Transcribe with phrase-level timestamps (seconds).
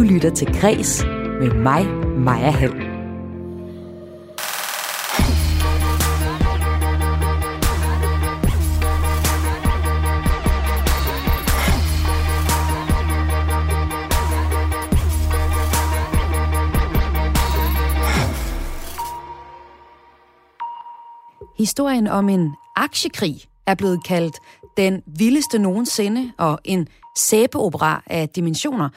[0.00, 1.04] Du lytter til Græs
[1.40, 1.86] med mig,
[2.18, 2.72] Maja Hall.
[21.58, 23.36] Historien om en aktiekrig
[23.66, 24.36] er blevet kaldt
[24.76, 28.88] den vildeste nogensinde og en sæbeopera af dimensioner.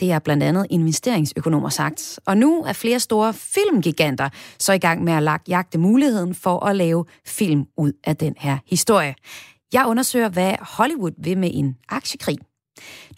[0.00, 2.20] Det har blandt andet investeringsøkonomer sagt.
[2.26, 6.76] Og nu er flere store filmgiganter så i gang med at jagte muligheden for at
[6.76, 9.14] lave film ud af den her historie.
[9.72, 12.38] Jeg undersøger, hvad Hollywood vil med en aktiekrig.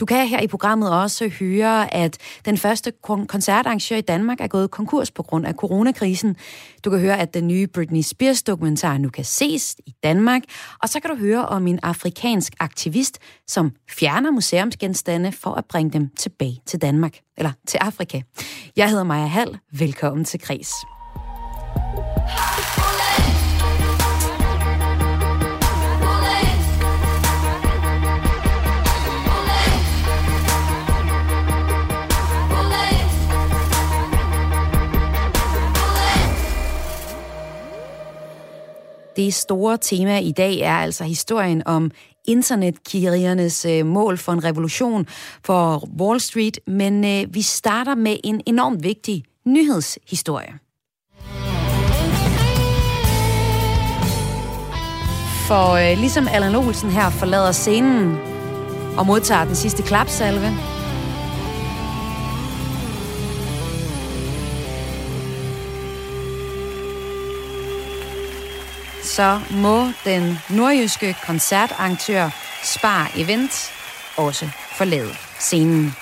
[0.01, 2.92] Du kan her i programmet også høre, at den første
[3.28, 6.37] koncertarrangør i Danmark er gået konkurs på grund af coronakrisen.
[6.84, 10.42] Du kan høre, at den nye Britney Spears dokumentar nu kan ses i Danmark.
[10.82, 15.91] Og så kan du høre om en afrikansk aktivist, som fjerner museumsgenstande for at bringe
[15.91, 18.21] dem tilbage til Danmark, eller til Afrika.
[18.77, 19.59] Jeg hedder Maja Hall.
[19.73, 20.71] Velkommen til Kris.
[39.16, 41.90] Det store tema i dag er altså historien om
[42.28, 45.06] internetkiriernes øh, mål for en revolution
[45.45, 50.52] for Wall Street, men øh, vi starter med en enormt vigtig nyhedshistorie.
[55.48, 58.16] For øh, ligesom Allan Olsen her forlader scenen
[58.98, 60.76] og modtager den sidste klapsalve,
[69.16, 72.31] så må den nordjyske koncertarrangør
[72.62, 73.72] Spar Event
[74.16, 75.94] også forlade scenen.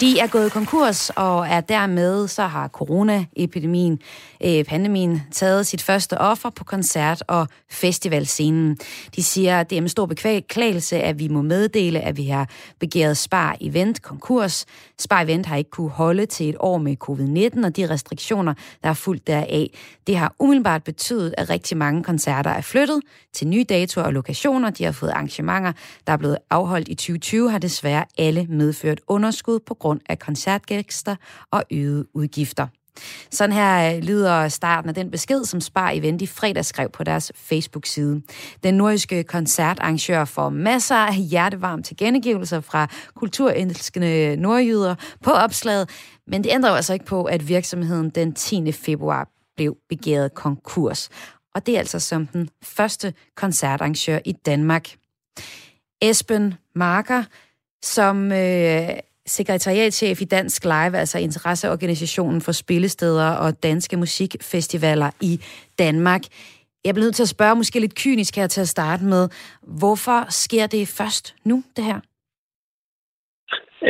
[0.00, 4.00] De er gået konkurs, og er dermed, så har coronaepidemien,
[4.44, 8.78] øh, pandemien, taget sit første offer på koncert- og festivalscenen.
[9.16, 12.48] De siger, at det er med stor beklagelse, at vi må meddele, at vi har
[12.80, 14.66] begæret Spar Event konkurs.
[14.98, 18.88] Spar Event har ikke kunne holde til et år med covid-19, og de restriktioner, der
[18.88, 23.00] er fulgt deraf, det har umiddelbart betydet, at rigtig mange koncerter er flyttet
[23.32, 24.70] til nye datoer og lokationer.
[24.70, 25.72] De har fået arrangementer,
[26.06, 31.16] der er blevet afholdt i 2020, har desværre alle medført underskud på grund af koncertgæster
[31.50, 32.66] og øgede udgifter.
[33.30, 37.04] Sådan her øh, lyder starten af den besked, som Spar Event i fredag skrev på
[37.04, 38.22] deres Facebook-side.
[38.62, 45.90] Den nordiske koncertarrangør får masser af hjertevarme tilkendegivelser fra kulturelskende nordjyder på opslaget,
[46.26, 48.72] men det ændrer jo altså ikke på, at virksomheden den 10.
[48.72, 51.08] februar blev begæret konkurs.
[51.54, 54.88] Og det er altså som den første koncertarrangør i Danmark.
[56.02, 57.24] Esben Marker,
[57.82, 58.88] som øh,
[59.26, 65.40] sekretariatchef i Dansk Live, altså interesseorganisationen for spillesteder og danske musikfestivaler i
[65.78, 66.22] Danmark.
[66.84, 69.28] Jeg bliver nødt til at spørge, måske lidt kynisk her til at starte med,
[69.80, 72.00] hvorfor sker det først nu, det her?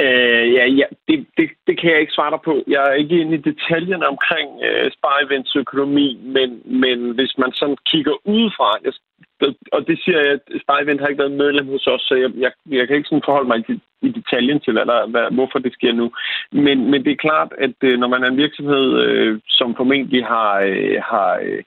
[0.02, 2.54] Øh, ja, ja det, det, det kan jeg ikke svare dig på.
[2.66, 6.48] Jeg er ikke inde i detaljerne omkring øh, Spar økonomi, men,
[6.82, 8.92] men hvis man sådan kigger udefra, jeg,
[9.72, 12.52] og det siger jeg, at Spar har ikke været medlem hos os, så jeg, jeg,
[12.78, 15.72] jeg kan ikke sådan forholde mig til, i detaljen til, hvad der, hvad, hvorfor det
[15.72, 16.12] sker nu.
[16.52, 20.24] Men, men det er klart, at øh, når man er en virksomhed, øh, som formentlig
[20.26, 21.62] har, øh, har øh,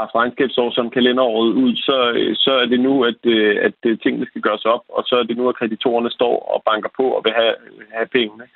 [0.00, 3.98] haft regnskabsår som kalenderåret ud, så, øh, så er det nu, at, øh, at øh,
[3.98, 7.04] tingene skal gøres op, og så er det nu, at kreditorerne står og banker på
[7.16, 7.54] og vil have,
[7.98, 8.46] have pengene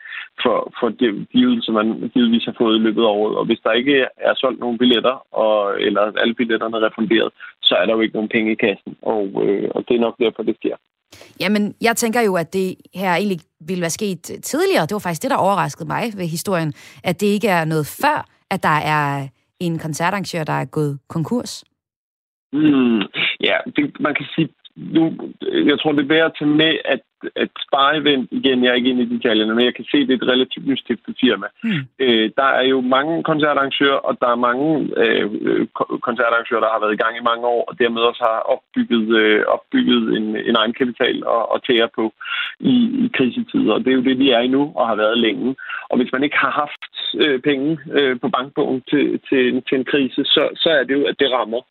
[0.43, 3.37] for, for de, de ydelser, man givetvis har fået i løbet af året.
[3.37, 7.31] Og hvis der ikke er solgt nogen billetter, og, eller alle billetterne er refunderet,
[7.63, 10.17] så er der jo ikke nogen penge i kassen, og, øh, og det er nok
[10.19, 10.77] derfor, det sker.
[11.41, 14.83] Jamen, jeg tænker jo, at det her egentlig ville være sket tidligere.
[14.83, 16.73] Det var faktisk det, der overraskede mig ved historien,
[17.05, 19.29] at det ikke er noget før, at der er
[19.61, 21.65] en koncertarrangør, der er gået konkurs?
[22.53, 23.01] Mm,
[23.49, 25.03] ja, det, man kan sige, nu,
[25.71, 27.01] jeg tror, det er værd at tage med, at,
[27.37, 27.51] at
[27.95, 30.23] Event, igen, jeg er ikke inde i detaljerne, men jeg kan se, at det er
[30.23, 31.47] et relativt nystiftet firma.
[31.63, 31.83] Mm.
[31.99, 35.27] Øh, der er jo mange koncertarrangører, og der er mange øh,
[36.07, 39.43] koncertarrangører, der har været i gang i mange år, og dermed også har opbygget, øh,
[39.47, 42.13] opbygget en, en egen kapital og, og tære på
[42.61, 42.75] i,
[43.05, 43.73] i krisetider.
[43.73, 45.57] Og det er jo det, vi er i nu, og har været længe.
[45.91, 46.83] Og hvis man ikke har haft
[47.25, 51.05] øh, penge øh, på bankbogen til, til, til en krise, så, så er det jo,
[51.05, 51.63] at det rammer.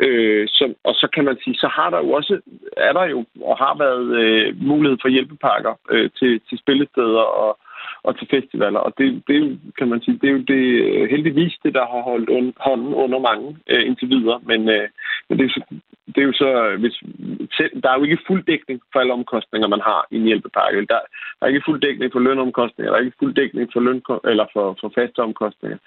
[0.00, 2.40] Øh, så, og så kan man sige, så har der jo også,
[2.76, 7.58] er der jo og har været øh, mulighed for hjælpepakker øh, til, til spillesteder og,
[8.08, 8.80] og til festivaler.
[8.86, 9.38] Og det, det
[9.78, 12.92] kan man sige, det er jo det, øh, heldigvis det, der har holdt un, hånden
[13.04, 14.40] under mange øh, indtil videre.
[14.50, 14.86] Men, øh,
[15.28, 15.62] men det, er så,
[16.12, 16.96] det er jo så, øh, hvis,
[17.82, 20.86] der er jo ikke fuld dækning for alle omkostninger, man har i en hjælpepakke.
[20.92, 21.00] Der,
[21.36, 24.00] der er ikke fuld dækning for lønomkostninger, der er ikke fuld dækning for, løn,
[24.32, 25.78] eller for, for faste omkostninger.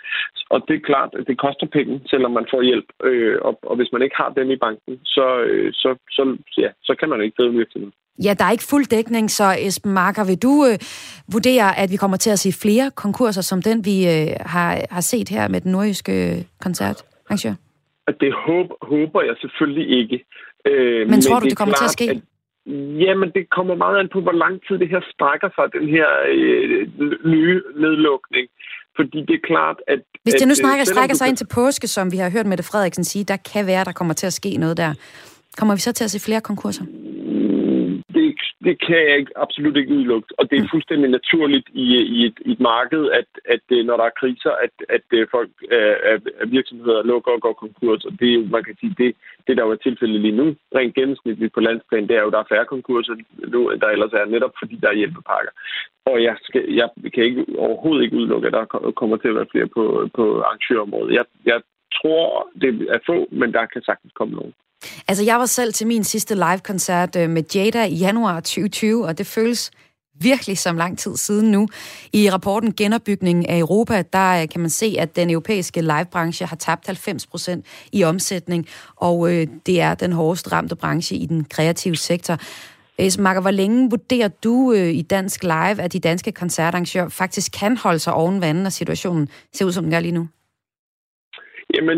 [0.53, 2.89] Og det er klart, at det koster penge, selvom man får hjælp.
[3.03, 6.23] Øh, og, og hvis man ikke har dem i banken, så, øh, så, så,
[6.57, 7.91] ja, så kan man ikke drive virksomhed.
[8.25, 10.77] Ja, der er ikke fuld dækning, så Esben Marker, vil du øh,
[11.33, 15.01] vurdere, at vi kommer til at se flere konkurser som den, vi øh, har, har
[15.01, 17.53] set her med den nordjyske koncertarrangør?
[18.19, 20.25] Det håber, håber jeg selvfølgelig ikke.
[20.65, 22.09] Øh, men tror men du, det, det kommer klart, til at ske?
[22.09, 22.21] At,
[23.05, 26.07] jamen, det kommer meget an på, hvor lang tid det her strækker sig, den her
[26.35, 26.87] øh,
[27.35, 28.47] nye nedlukning.
[28.95, 29.99] Fordi det er klart, at...
[30.23, 32.63] Hvis det nu øh, snakker, strækker sig ind til påske, som vi har hørt Mette
[32.63, 34.93] Frederiksen sige, der kan være, der kommer til at ske noget der.
[35.57, 36.85] Kommer vi så til at se flere konkurser?
[38.31, 40.27] Det, det kan jeg ikke, absolut ikke udelukke.
[40.39, 40.73] Og det er mm.
[40.73, 41.85] fuldstændig naturligt i,
[42.15, 45.27] i, et, i et marked, at, at øh, når der er kriser, at, at øh,
[45.31, 45.51] folk,
[46.13, 46.21] at
[46.57, 48.05] virksomheder lukker og går konkurs.
[48.05, 49.15] Og det, man kan sige, det,
[49.47, 52.39] det der jo er tilfældet lige nu, rent gennemsnitligt på landsplan, det er jo, der
[52.39, 53.15] er færre konkurser
[53.53, 55.51] nu, end der ellers er, netop fordi der er hjælpepakker.
[56.05, 59.51] Og jeg, skal, jeg kan ikke, overhovedet ikke udelukke, at der kommer til at være
[59.51, 61.13] flere på, på arrangørområdet.
[61.13, 61.61] Jeg, jeg
[61.97, 64.53] tror, det er få, men der kan sagtens komme nogen.
[65.07, 69.17] Altså, jeg var selv til min sidste live-koncert øh, med Jada i januar 2020, og
[69.17, 69.71] det føles
[70.21, 71.67] virkelig som lang tid siden nu.
[72.13, 76.55] I rapporten Genopbygning af Europa, der øh, kan man se, at den europæiske livebranche har
[76.55, 81.43] tabt 90 procent i omsætning, og øh, det er den hårdest ramte branche i den
[81.43, 82.37] kreative sektor.
[83.01, 87.51] Øh, Marker, hvor længe vurderer du øh, i Dansk Live, at de danske koncertarrangører faktisk
[87.59, 90.27] kan holde sig oven vandet, når situationen ser ud, som den gør lige nu?
[91.73, 91.97] Jamen,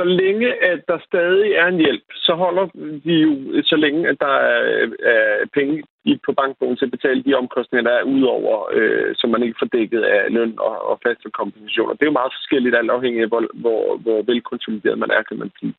[0.00, 2.66] så længe at der stadig er en hjælp, så holder
[3.06, 3.32] vi jo,
[3.70, 7.84] så længe at der er, er penge i, på bankbogen til at betale de omkostninger,
[7.90, 11.94] der er udover, øh, som man ikke får dækket af løn og, og faste kompensationer.
[11.94, 15.38] Det er jo meget forskelligt, alt afhængig af, hvor, hvor, hvor velkonsolideret man er, kan
[15.38, 15.74] man sige.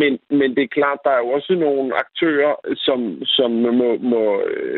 [0.00, 2.54] Men, men det er klart, der er jo også nogle aktører,
[2.86, 2.98] som,
[3.36, 3.50] som
[3.80, 4.22] må, må,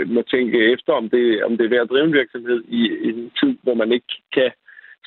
[0.06, 3.08] må tænke efter, om det, om det er værd at drive en virksomhed i, i
[3.08, 4.50] en tid, hvor man ikke kan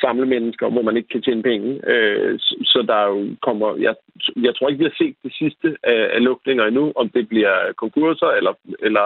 [0.01, 1.89] samle mennesker, hvor man ikke kan tjene penge.
[1.93, 2.39] Øh,
[2.71, 3.67] så der jo kommer...
[3.87, 3.95] Jeg,
[4.47, 7.55] jeg tror ikke, vi har set det sidste af, af lukninger endnu, om det bliver
[7.83, 9.05] konkurser eller, eller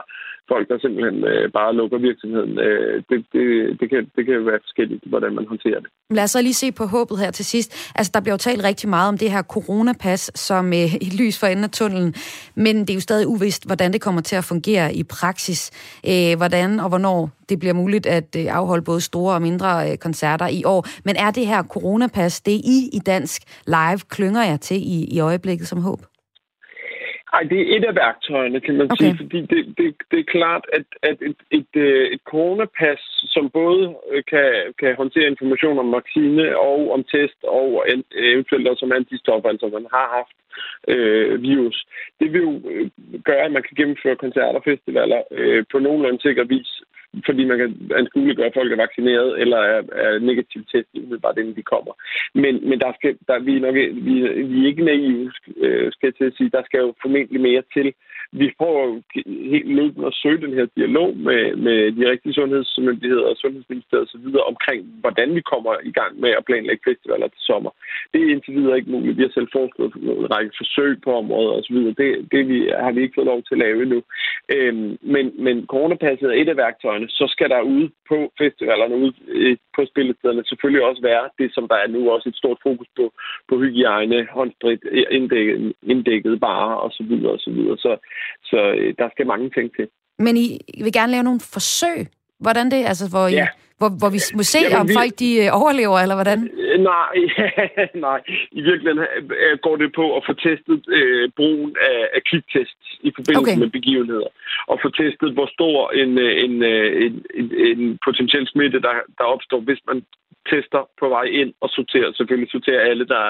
[0.52, 2.60] folk, der simpelthen øh, bare lukker virksomheden.
[2.60, 3.44] Øh, det, det,
[3.80, 5.90] det, kan, det kan være forskelligt, hvordan man håndterer det.
[6.10, 7.70] Lad os så lige se på håbet her til sidst.
[7.96, 11.40] Altså, der bliver jo talt rigtig meget om det her coronapas som øh, et lys
[11.40, 12.14] for enden af tunnelen,
[12.56, 15.62] men det er jo stadig uvist, hvordan det kommer til at fungere i praksis.
[16.12, 19.98] Øh, hvordan og hvornår det bliver muligt at øh, afholde både store og mindre øh,
[19.98, 20.82] koncerter i år.
[21.06, 25.20] Men er det her coronapas, det I i Dansk Live klynger jer til i, i
[25.20, 26.00] øjeblikket som håb?
[27.34, 29.04] Nej, det er et af værktøjerne, kan man okay.
[29.04, 33.02] sige, fordi det, det, det er klart, at, at et, et, øh, et coronapas,
[33.36, 33.96] som både
[34.32, 34.50] kan,
[34.80, 37.86] kan håndtere information om vaccine og om test og
[38.32, 40.38] eventuelt også om antistoffer, altså man har haft
[40.88, 41.78] øh, virus,
[42.20, 42.54] det vil jo
[43.24, 46.72] gøre, at man kan gennemføre koncerter og festivaler øh, på nogenlunde sikker vis
[47.26, 51.56] fordi man kan anskueliggøre, at folk er vaccineret eller er, er negativt testet umiddelbart inden
[51.56, 51.94] de kommer.
[52.34, 54.14] Men, men der skal, der, vi, er nok, vi,
[54.52, 56.50] vi er ikke naive, øh, skal jeg til at sige.
[56.58, 57.94] Der skal jo formentlig mere til
[58.32, 59.02] vi prøver
[59.54, 64.28] helt løbende at søge den her dialog med, med de rigtige sundhedsmyndigheder og sundhedsministeriet osv.
[64.52, 67.72] omkring, hvordan vi kommer i gang med at planlægge festivaler til sommer.
[68.14, 69.18] Det er indtil videre ikke muligt.
[69.18, 71.78] Vi har selv foreslået en række forsøg på området osv.
[72.02, 74.00] Det, det vi, har vi ikke fået lov til at lave endnu.
[74.56, 77.10] Øhm, men, men coronapasset er et af værktøjerne.
[77.10, 81.68] Så skal der ude på festivalerne, ude øh, på spillestederne selvfølgelig også være det, som
[81.72, 83.14] der er nu også et stort fokus på,
[83.50, 87.12] på hygiejne, håndsprit, inddækket, inddækket barer osv.
[87.12, 87.40] osv.
[87.46, 87.78] Så, videre.
[87.78, 87.92] så
[88.58, 89.88] øh, der skal mange ting til.
[90.20, 92.08] Men I vil gerne lave nogle forsøg?
[92.40, 92.86] Hvordan det?
[92.86, 93.48] Altså, hvor, I, ja.
[93.80, 94.94] Hvor, hvor vi må se, Jamen, om vi...
[95.00, 96.40] folk de øh, overlever, eller hvordan?
[96.64, 97.16] Øh, nej,
[98.08, 98.20] nej.
[98.60, 99.02] I virkeligheden
[99.66, 103.62] går det på at få testet øh, brugen af, af kviktest i forbindelse okay.
[103.64, 104.30] med begivenheder.
[104.72, 106.12] Og få testet, hvor stor en,
[106.46, 106.54] en,
[107.06, 109.98] en, en, en potentiel smitte, der, der opstår, hvis man
[110.52, 112.12] tester på vej ind og sorterer.
[112.12, 113.26] Selvfølgelig sorterer alle, der,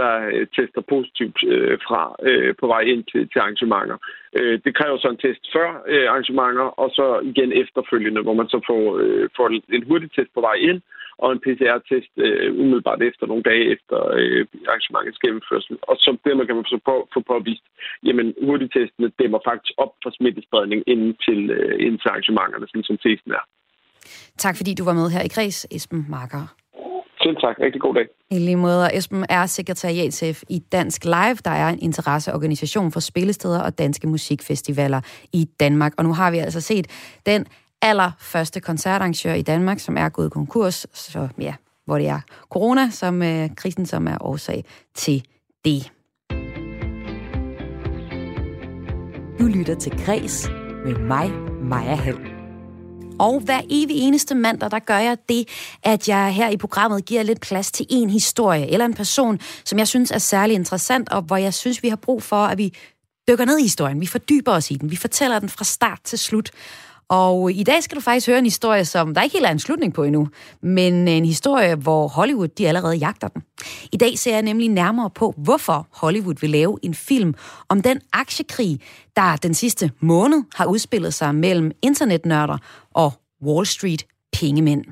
[0.00, 3.98] der øh, tester positivt øh, fra øh, på vej ind til, til arrangementer.
[4.38, 8.48] Øh, det kræver så en test før øh, arrangementer, og så igen efterfølgende, hvor man
[8.48, 10.80] så får, øh, får en hurtig test på vej ind,
[11.22, 15.74] og en PCR-test øh, umiddelbart efter nogle dage efter øh, arrangementets gennemførsel.
[15.90, 17.66] Og så dermed kan man så på, få påvist,
[18.06, 22.98] jamen hurtigtestene dæmmer faktisk op for smittespredning inden til, øh, inden til arrangementerne, sådan som
[23.04, 23.44] testen er.
[24.44, 26.44] Tak fordi du var med her i Kreds, Esben Marker.
[27.22, 27.56] Selv tak.
[27.60, 28.06] Rigtig god dag.
[28.30, 33.60] I lige måde, Esben er sekretariatchef i Dansk Live, der er en interesseorganisation for spillesteder
[33.62, 35.00] og danske musikfestivaler
[35.32, 35.92] i Danmark.
[35.98, 36.86] Og nu har vi altså set
[37.26, 37.46] den
[37.82, 41.54] allerførste koncertarrangør i Danmark, som er gået konkurs, så ja,
[41.86, 42.20] hvor det er
[42.50, 45.24] corona, som øh, krisen, som er årsag til
[45.64, 45.92] det.
[49.38, 50.48] Du lytter til Græs
[50.84, 51.30] med mig,
[51.62, 52.18] Maja Hall.
[53.20, 55.48] Og hver evig eneste mandag, der gør jeg det,
[55.82, 59.78] at jeg her i programmet giver lidt plads til en historie eller en person, som
[59.78, 62.74] jeg synes er særlig interessant, og hvor jeg synes, vi har brug for, at vi
[63.28, 66.18] dykker ned i historien, vi fordyber os i den, vi fortæller den fra start til
[66.18, 66.50] slut.
[67.10, 69.58] Og i dag skal du faktisk høre en historie, som der ikke helt er en
[69.58, 70.28] slutning på endnu,
[70.62, 73.42] men en historie, hvor Hollywood de allerede jagter den.
[73.92, 77.34] I dag ser jeg nemlig nærmere på, hvorfor Hollywood vil lave en film
[77.68, 78.80] om den aktiekrig,
[79.16, 82.58] der den sidste måned har udspillet sig mellem internetnørder
[82.94, 83.12] og
[83.42, 84.84] Wall Street pengemænd.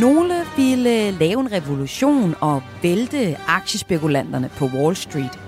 [0.00, 5.38] Nogle ville lave en revolution og vælte aktiespekulanterne på Wall Street.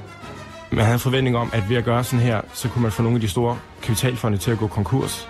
[0.70, 3.02] Man havde en forventning om, at ved at gøre sådan her, så kunne man få
[3.02, 5.28] nogle af de store kapitalfonde til at gå konkurs.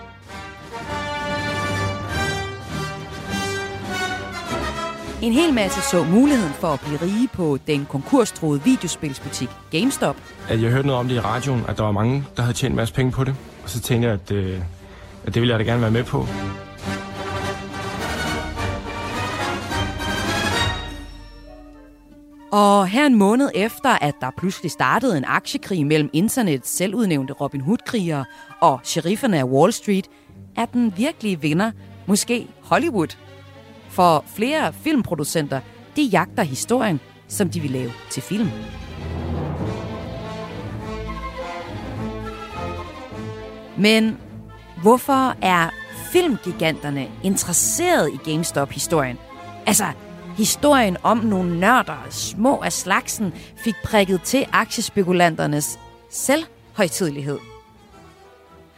[5.22, 10.16] En hel masse så muligheden for at blive rige på den konkurstroede videospilsbutik GameStop.
[10.48, 12.72] At jeg hørte noget om det i radioen, at der var mange, der havde tjent
[12.72, 13.34] en masse penge på det.
[13.64, 14.60] Og så tænkte jeg, at, øh,
[15.26, 16.26] at det ville jeg da gerne være med på.
[22.52, 27.60] Og her en måned efter, at der pludselig startede en aktiekrig mellem internets selvudnævnte Robin
[27.60, 28.24] Hood-krigere
[28.60, 30.06] og sherifferne af Wall Street,
[30.56, 31.70] er den virkelige vinder
[32.06, 33.16] måske Hollywood.
[33.88, 35.60] For flere filmproducenter,
[35.96, 38.48] de jagter historien, som de vil lave til film.
[43.78, 44.16] Men
[44.82, 45.70] hvorfor er
[46.12, 49.18] filmgiganterne interesseret i GameStop-historien?
[49.66, 49.84] Altså,
[50.38, 55.78] Historien om nogle nørder, små af slagsen, fik prikket til aktiespekulanternes
[56.10, 57.38] selvhøjtidlighed.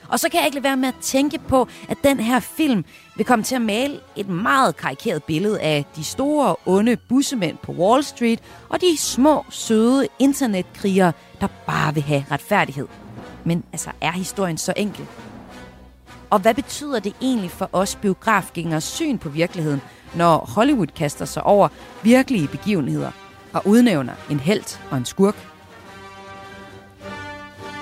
[0.08, 2.84] Og så kan jeg ikke lade være med at tænke på, at den her film
[3.16, 7.72] vil komme til at male et meget karikeret billede af de store, onde bussemænd på
[7.72, 12.86] Wall Street og de små, søde internetkrigere, der bare vil have retfærdighed.
[13.44, 15.06] Men altså, er historien så enkel?
[16.30, 19.80] Og hvad betyder det egentlig for os biografgængers syn på virkeligheden,
[20.14, 21.68] når Hollywood kaster sig over
[22.02, 23.10] virkelige begivenheder
[23.52, 25.36] og udnævner en helt og en skurk?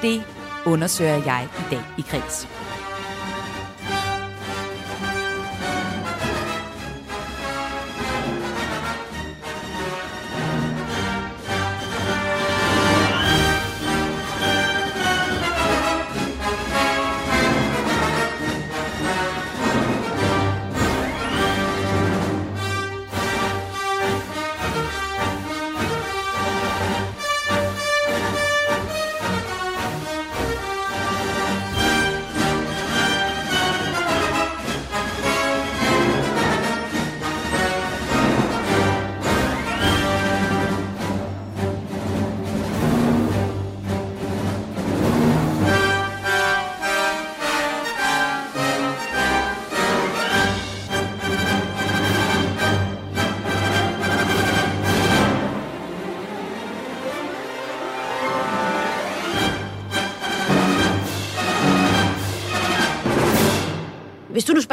[0.02, 0.22] Det
[0.66, 2.57] undersøger jeg i dag i Kreds.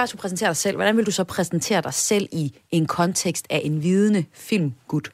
[0.06, 3.48] Bare skulle præsentere dig selv, hvordan vil du så præsentere dig selv i en kontekst
[3.50, 5.02] af en vidende filmgud?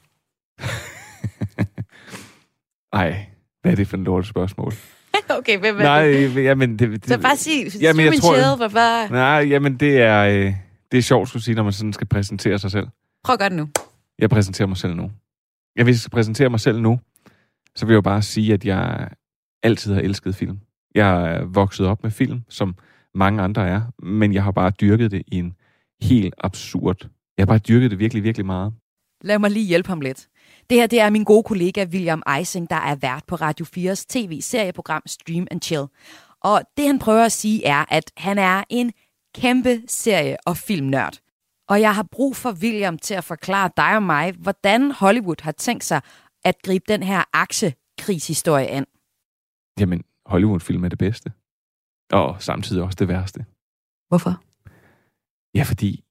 [2.93, 3.25] Ej,
[3.61, 4.73] hvad er det for en lort spørgsmål?
[5.39, 6.43] okay, hvem er Nej, det?
[6.43, 6.79] jamen...
[6.79, 9.09] Det, det, Så bare sig, jamen, jeg tror, chill, hvad bare...
[9.09, 10.53] Nej, jamen det er, øh,
[10.91, 12.87] det er sjovt at sige, når man sådan skal præsentere sig selv.
[13.23, 13.69] Prøv at gøre det nu.
[14.19, 15.11] Jeg præsenterer mig selv nu.
[15.75, 16.99] Jeg hvis jeg skal præsentere mig selv nu,
[17.75, 19.09] så vil jeg jo bare sige, at jeg
[19.63, 20.59] altid har elsket film.
[20.95, 22.75] Jeg er vokset op med film, som
[23.15, 25.55] mange andre er, men jeg har bare dyrket det i en
[26.01, 27.09] helt absurd...
[27.37, 28.73] Jeg har bare dyrket det virkelig, virkelig meget.
[29.21, 30.27] Lad mig lige hjælpe ham lidt.
[30.69, 34.05] Det her det er min gode kollega William Eising, der er vært på Radio 4's
[34.09, 35.85] tv-serieprogram Stream and Chill.
[36.43, 38.91] Og det han prøver at sige er, at han er en
[39.35, 41.17] kæmpe serie- og filmnørd.
[41.69, 45.51] Og jeg har brug for William til at forklare dig og mig, hvordan Hollywood har
[45.51, 46.01] tænkt sig
[46.43, 48.85] at gribe den her aksekrigshistorie an.
[49.79, 51.31] Jamen, Hollywood-film er det bedste.
[52.11, 53.45] Og samtidig også det værste.
[54.07, 54.43] Hvorfor?
[55.55, 56.03] Ja, fordi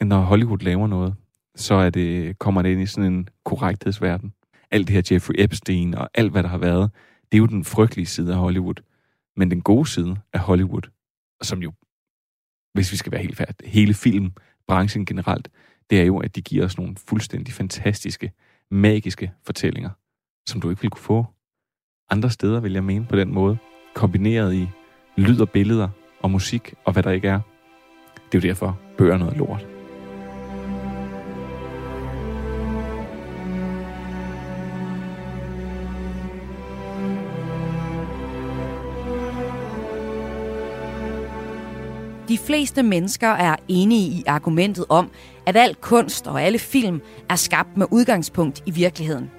[0.00, 1.14] når Hollywood laver noget,
[1.56, 4.34] så er det, kommer det ind i sådan en korrekthedsverden.
[4.70, 6.90] Alt det her Jeffrey Epstein og alt, hvad der har været,
[7.32, 8.82] det er jo den frygtelige side af Hollywood.
[9.36, 10.90] Men den gode side af Hollywood,
[11.42, 11.72] som jo
[12.72, 15.48] hvis vi skal være helt færdige, hele filmbranchen generelt,
[15.90, 18.32] det er jo, at de giver os nogle fuldstændig fantastiske,
[18.70, 19.90] magiske fortællinger,
[20.48, 21.26] som du ikke vil kunne få
[22.10, 23.58] andre steder, vil jeg mene på den måde,
[23.94, 24.68] kombineret i
[25.20, 25.88] lyd og billeder
[26.22, 27.40] og musik og hvad der ikke er.
[28.32, 29.66] Det er jo derfor, bøger noget lort.
[42.28, 45.10] De fleste mennesker er enige i argumentet om,
[45.46, 49.30] at al kunst og alle film er skabt med udgangspunkt i virkeligheden.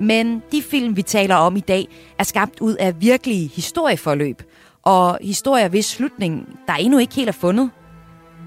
[0.00, 1.88] Men de film, vi taler om i dag,
[2.18, 4.42] er skabt ud af virkelige historieforløb,
[4.82, 7.70] og historier, hvis slutning, der endnu ikke helt er fundet.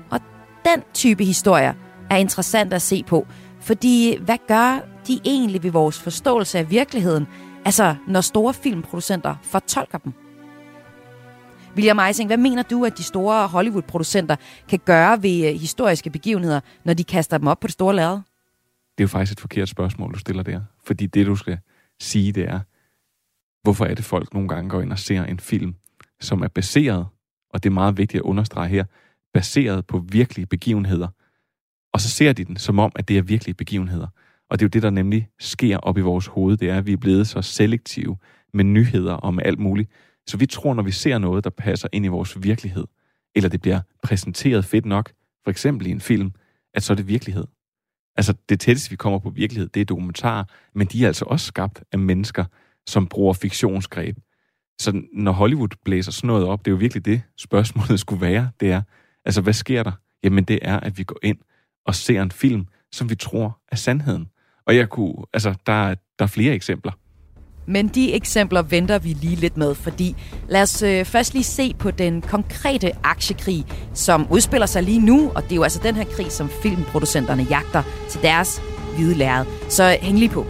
[0.10, 0.20] Og
[0.66, 1.74] den type historier
[2.10, 3.28] er interessant at se på,
[3.62, 7.28] fordi hvad gør de egentlig ved vores forståelse af virkeligheden,
[7.66, 10.14] altså når store filmproducenter fortolker dem?
[11.76, 14.36] William Eising, hvad mener du, at de store Hollywood-producenter
[14.70, 18.20] kan gøre ved øh, historiske begivenheder, når de kaster dem op på det store lærred?
[19.00, 20.62] Det er jo faktisk et forkert spørgsmål, du stiller der.
[20.84, 21.58] Fordi det, du skal
[22.00, 22.60] sige, det er,
[23.64, 25.76] hvorfor er det folk nogle gange går ind og ser en film,
[26.20, 27.08] som er baseret,
[27.50, 28.86] og det er meget vigtigt at understrege her,
[29.34, 31.08] baseret på virkelige begivenheder.
[31.94, 34.08] Og så ser de den som om, at det er virkelige begivenheder.
[34.50, 36.86] Og det er jo det, der nemlig sker op i vores hoved, det er, at
[36.86, 38.18] vi er blevet så selektive
[38.54, 39.92] med nyheder og med alt muligt,
[40.28, 42.86] så vi tror, når vi ser noget, der passer ind i vores virkelighed,
[43.36, 45.12] eller det bliver præsenteret fedt nok,
[45.44, 46.32] for eksempel i en film,
[46.74, 47.46] at så er det virkelighed.
[48.20, 51.46] Altså det tætteste, vi kommer på virkelighed, det er dokumentar, men de er altså også
[51.46, 52.46] skabt af mennesker,
[52.88, 54.18] som bruger fiktionsgreb.
[54.82, 58.52] Så når Hollywood blæser sådan noget op, det er jo virkelig det, spørgsmålet skulle være,
[58.60, 58.82] det er,
[59.26, 59.92] altså hvad sker der?
[60.24, 61.38] Jamen det er, at vi går ind
[61.86, 64.28] og ser en film, som vi tror er sandheden.
[64.66, 66.92] Og jeg kunne, altså der, der er flere eksempler.
[67.76, 70.10] Men de eksempler venter vi lige lidt med, fordi
[70.48, 73.62] lad os øh, først lige se på den konkrete aktiekrig,
[73.94, 77.44] som udspiller sig lige nu, og det er jo altså den her krig, som filmproducenterne
[77.56, 78.50] jagter til deres
[78.96, 79.46] hvide lærred.
[79.70, 80.44] Så hæng lige på.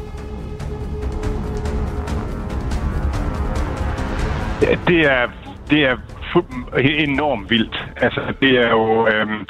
[4.63, 5.23] Ja, det er,
[5.69, 5.95] det er
[7.07, 7.77] enormt vildt.
[8.05, 9.41] Altså, det er jo, øhm,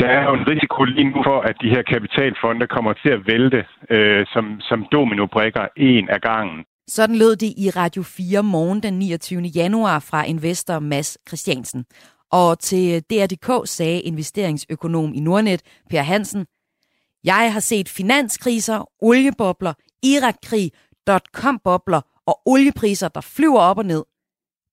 [0.00, 3.26] der er jo en risiko lige nu for, at de her kapitalfonde kommer til at
[3.26, 6.64] vælte øh, som, som dominobrikker en af gangen.
[6.88, 9.40] Sådan lød det i Radio 4 morgen den 29.
[9.40, 11.84] januar fra investor Mads Christiansen.
[12.30, 16.46] Og til DRDK sagde investeringsøkonom i Nordnet, Per Hansen,
[17.24, 20.72] jeg har set finanskriser, oliebobler, Irakkrig,
[21.06, 24.04] dot-com-bobler og oliepriser, der flyver op og ned.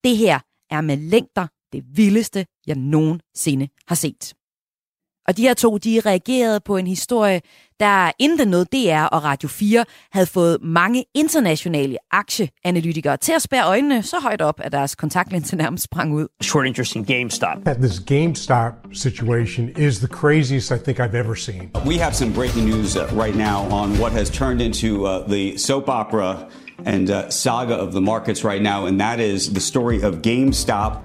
[0.03, 4.33] Det her er med længder det vildeste, jeg nogensinde har set.
[5.27, 7.41] Og de her to, de reagerede på en historie,
[7.79, 13.67] der inden noget DR og Radio 4 havde fået mange internationale aktieanalytikere til at spære
[13.67, 16.27] øjnene så højt op, at deres kontaktlinse nærmest sprang ud.
[16.41, 17.57] Short interest in GameStop.
[17.65, 21.71] And this GameStop situation is the craziest I think I've ever seen.
[21.85, 25.57] We have some breaking news uh, right now on what has turned into uh, the
[25.57, 26.47] soap opera
[26.85, 31.01] and uh, saga of the markets right now, and that is the story of GameStop.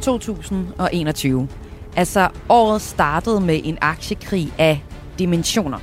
[0.00, 1.48] 2021.
[1.96, 4.82] Altså, året startede med en aktiekrig af
[5.18, 5.78] dimensioner.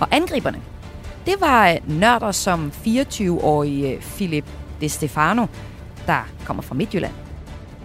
[0.00, 0.60] Og angriberne,
[1.26, 4.44] det var øh, nørder som 24-årige øh, Philip
[4.80, 5.46] De Stefano,
[6.06, 7.12] der kommer fra Midtjylland.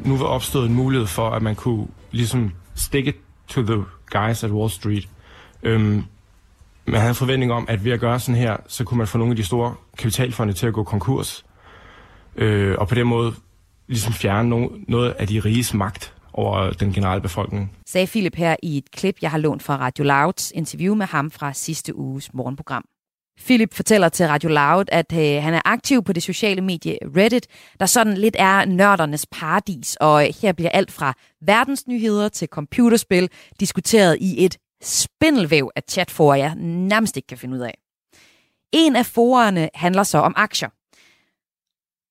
[0.05, 3.15] Nu var opstået en mulighed for, at man kunne ligesom stick it
[3.47, 5.07] to the guys at Wall Street.
[5.63, 6.03] Øhm,
[6.85, 9.17] man havde en forventning om, at ved at gøre sådan her, så kunne man få
[9.17, 11.45] nogle af de store kapitalfonde til at gå konkurs.
[12.35, 13.33] Øh, og på den måde
[13.91, 17.77] ligesom fjerne noget af de riges magt over den generelle befolkning.
[17.87, 21.31] Sagde Philip her i et klip, jeg har lånt fra Radio Louds interview med ham
[21.31, 22.85] fra sidste uges morgenprogram.
[23.45, 27.47] Philip fortæller til Radio Loud, at øh, han er aktiv på det sociale medie Reddit,
[27.79, 33.29] der sådan lidt er nørdernes paradis, og øh, her bliver alt fra verdensnyheder til computerspil
[33.59, 37.77] diskuteret i et spindelvæv af chatforer, jeg nærmest ikke kan finde ud af.
[38.71, 40.69] En af forerne handler så om aktier.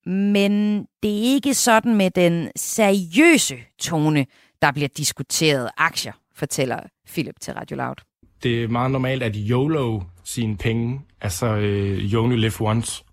[0.07, 4.27] Men det er ikke sådan med den seriøse tone,
[4.63, 7.95] der bliver diskuteret aktier, fortæller Philip til Radio Loud.
[8.43, 13.05] Det er meget normalt at YOLO sine penge, altså øh, you only live once.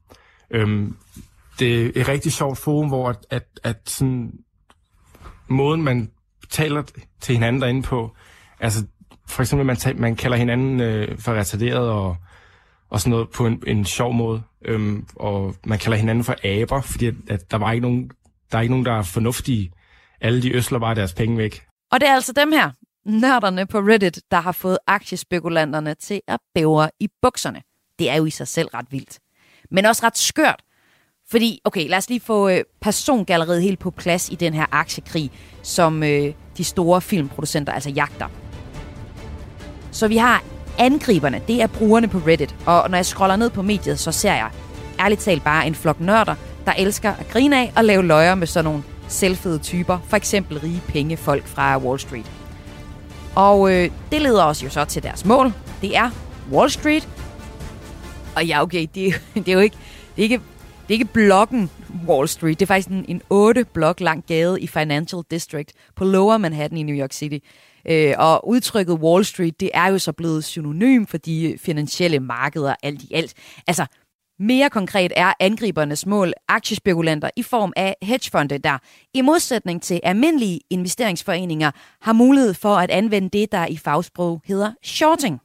[0.52, 0.98] Øhm,
[1.60, 4.32] det er et rigtig sjovt forum, hvor at, at, at sådan,
[5.48, 6.12] måden, man
[6.50, 6.84] taler
[7.22, 8.16] til hinanden derinde på,
[8.60, 8.86] altså
[9.28, 12.16] for eksempel, man, man kalder hinanden øh, for retarderet og,
[12.90, 14.42] og sådan noget på en, en sjov måde.
[14.66, 18.12] Øhm, og man kalder hinanden for aber, fordi at, at der var ikke nogen,
[18.52, 19.72] der er ikke nogen, der er fornuftige.
[20.22, 21.66] Alle de øsler bare deres penge væk.
[21.92, 22.72] Og det er altså dem her,
[23.06, 27.62] nørderne på Reddit, der har fået aktiespekulanterne til at bævre i bukserne.
[28.00, 29.20] Det er jo i sig selv ret vildt.
[29.72, 30.64] men også ret skørt.
[31.32, 35.32] Fordi, okay, lad os lige få øh, persongalleriet helt på plads i den her aktiekrig,
[35.64, 38.28] som øh, de store filmproducenter altså jagter.
[39.92, 40.44] Så vi har
[40.78, 44.34] angriberne, det er brugerne på Reddit, og når jeg scroller ned på mediet, så ser
[44.34, 44.50] jeg
[45.00, 46.36] ærligt talt bare en flok nørder,
[46.66, 50.60] der elsker at grine af og lave løjer med sådan nogle selvfede typer, for eksempel
[50.60, 52.32] rige pengefolk fra Wall Street.
[53.36, 55.54] Og øh, det leder os jo så til deres mål.
[55.82, 56.10] Det er
[56.52, 57.08] Wall Street.
[58.36, 59.78] Og ja, okay, det, det er jo ikke,
[60.16, 60.42] det er ikke,
[60.88, 61.70] det er ikke blokken
[62.08, 62.60] Wall Street.
[62.60, 66.78] Det er faktisk en, en 8 blok lang gade i Financial District på Lower Manhattan
[66.78, 67.46] i New York City.
[67.90, 72.76] Øh, og udtrykket Wall Street, det er jo så blevet synonym for de finansielle markeder
[72.84, 73.34] alt i alt.
[73.68, 73.86] Altså,
[74.40, 78.78] mere konkret er angribernes mål aktiespekulanter i form af hedgefonde, der
[79.14, 81.72] i modsætning til almindelige investeringsforeninger
[82.02, 85.40] har mulighed for at anvende det, der i fagsprog hedder shorting.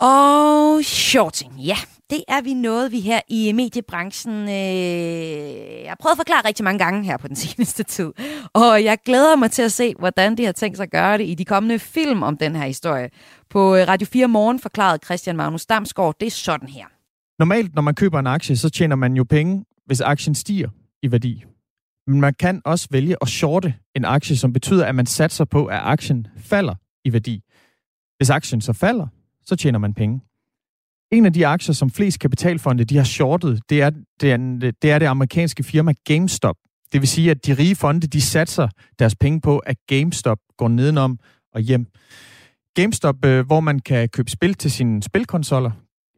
[0.00, 1.76] Og shorting, ja,
[2.10, 6.64] det er vi noget, vi her i mediebranchen øh, jeg har prøvet at forklare rigtig
[6.64, 8.12] mange gange her på den seneste tid.
[8.54, 11.28] Og jeg glæder mig til at se, hvordan de har tænkt sig at gøre det
[11.28, 13.10] i de kommende film om den her historie.
[13.50, 16.86] På øh, Radio 4 Morgen forklarede Christian Magnus Damsgaard, det er sådan her.
[17.38, 20.68] Normalt, når man køber en aktie, så tjener man jo penge, hvis aktien stiger
[21.02, 21.44] i værdi.
[22.06, 25.66] Men man kan også vælge at shorte en aktie, som betyder, at man satser på,
[25.66, 27.42] at aktien falder i værdi.
[28.16, 29.06] Hvis aktien så falder,
[29.46, 30.20] så tjener man penge.
[31.12, 34.36] En af de aktier, som flest kapitalfonde de har shortet, det er det, er,
[34.82, 36.56] det er det amerikanske firma GameStop.
[36.92, 40.68] Det vil sige, at de rige fonde de satser deres penge på, at GameStop går
[40.68, 41.18] nedenom
[41.54, 41.86] og hjem.
[42.76, 45.70] GameStop, øh, hvor man kan købe spil til sine spilkonsoller,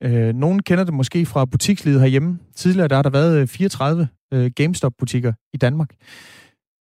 [0.02, 2.38] Øh, nogen kender det måske fra butikslivet herhjemme.
[2.56, 5.90] Tidligere der har der været øh, 34 øh, GameStop-butikker i Danmark.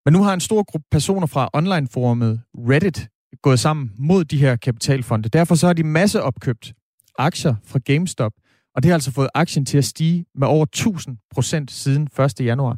[0.06, 3.08] Men nu har en stor gruppe personer fra online-forumet Reddit
[3.42, 5.30] gået sammen mod de her kapitalfonde.
[5.30, 6.74] Derfor så har de masse opkøbt
[7.18, 8.34] aktier fra GameStop,
[8.76, 12.46] og det har altså fået aktien til at stige med over 1000 procent siden 1.
[12.46, 12.78] januar.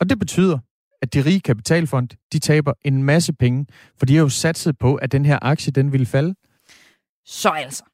[0.00, 0.58] Og det betyder,
[1.02, 3.66] at de rige kapitalfond, de taber en masse penge,
[3.98, 6.34] for de har jo satset på, at den her aktie, den ville falde.
[7.24, 7.84] Så altså,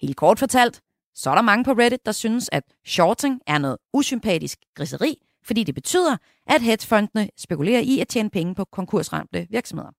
[0.00, 0.80] Helt kort fortalt,
[1.14, 5.64] så er der mange på Reddit, der synes, at shorting er noget usympatisk griseri, fordi
[5.64, 6.16] det betyder,
[6.46, 9.90] at hedgefondene spekulerer i at tjene penge på konkursramte virksomheder.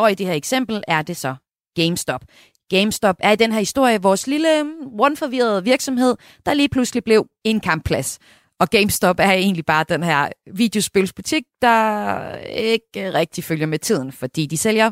[0.00, 1.34] Og i det her eksempel er det så
[1.76, 2.24] GameStop.
[2.70, 7.26] GameStop er i den her historie vores lille mm, one-forvirrede virksomhed, der lige pludselig blev
[7.44, 8.18] en kampplads.
[8.60, 14.46] Og GameStop er egentlig bare den her videospilsbutik, der ikke rigtig følger med tiden, fordi
[14.46, 14.90] de sælger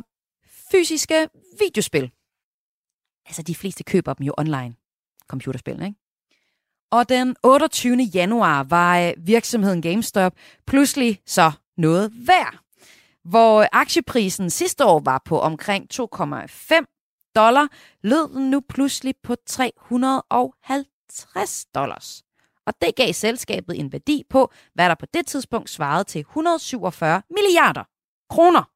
[0.73, 1.29] fysiske
[1.61, 2.11] videospil.
[3.27, 4.75] Altså, de fleste køber dem jo online,
[5.29, 5.95] Computerspil, ikke?
[6.91, 7.97] Og den 28.
[8.15, 10.33] januar var øh, virksomheden GameStop
[10.67, 12.68] pludselig så noget værd.
[13.31, 17.69] Hvor aktieprisen sidste år var på omkring 2,5 dollar,
[18.03, 22.23] lød den nu pludselig på 350 dollars.
[22.67, 27.23] Og det gav selskabet en værdi på, hvad der på det tidspunkt svarede til 147
[27.31, 27.85] milliarder
[28.31, 28.71] kroner.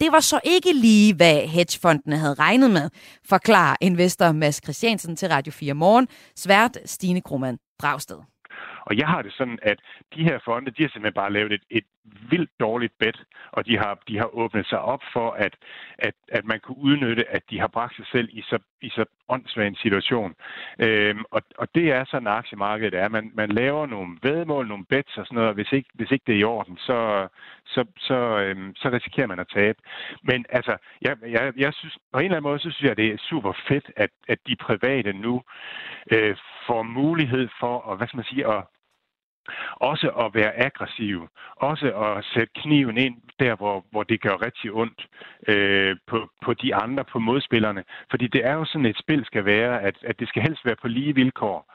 [0.00, 2.90] Det var så ikke lige, hvad hedgefondene havde regnet med,
[3.28, 8.18] forklarer investor Mads Christiansen til Radio 4 Morgen, svært Stine Krohmann Dragsted.
[8.86, 9.78] Og jeg har det sådan, at
[10.14, 13.78] de her fonde, de har simpelthen bare lavet et, et vildt dårligt bet, og de
[13.78, 15.56] har, de har åbnet sig op for, at,
[15.98, 19.04] at, at man kunne udnytte, at de har bragt sig selv i så, i så
[19.28, 20.34] åndssvag en situation.
[20.78, 23.08] Øhm, og, og det er sådan, aktiemarkedet er.
[23.08, 26.24] Man, man laver nogle vedmål, nogle bets og sådan noget, og hvis ikke, hvis ikke
[26.26, 27.28] det er i orden, så,
[27.66, 29.78] så, så, øhm, så risikerer man at tabe.
[30.22, 33.08] Men altså, jeg, jeg, jeg synes, på en eller anden måde, så synes jeg, det
[33.12, 35.42] er super fedt, at, at de private nu
[36.12, 36.36] øh,
[36.66, 38.64] får mulighed for at, hvad skal man sige, at
[39.76, 41.28] også at være aggressiv.
[41.56, 45.06] Også at sætte kniven ind der, hvor, hvor det gør rigtig ondt
[45.48, 47.84] øh, på, på de andre, på modspillerne.
[48.10, 50.76] Fordi det er jo sådan, et spil skal være, at, at det skal helst være
[50.82, 51.72] på lige vilkår.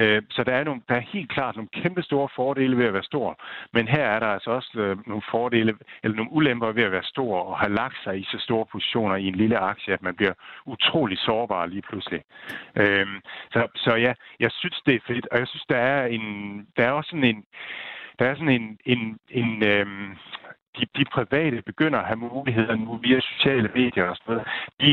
[0.00, 2.92] Øh, så der er, nogle, der er helt klart nogle kæmpe store fordele ved at
[2.92, 3.40] være stor.
[3.72, 7.02] Men her er der altså også øh, nogle fordele, eller nogle ulemper ved at være
[7.04, 10.16] stor og have lagt sig i så store positioner i en lille aktie, at man
[10.16, 10.32] bliver
[10.66, 12.22] utrolig sårbar lige pludselig.
[12.76, 13.06] Øh,
[13.52, 16.22] så, så ja, jeg synes, det er fedt, og jeg synes, der er, en,
[16.76, 17.44] der er også sådan en,
[18.18, 20.10] der er sådan en, en, en øhm,
[20.76, 24.46] de, de private begynder at have muligheder nu via sociale medier og sådan noget.
[24.80, 24.90] De,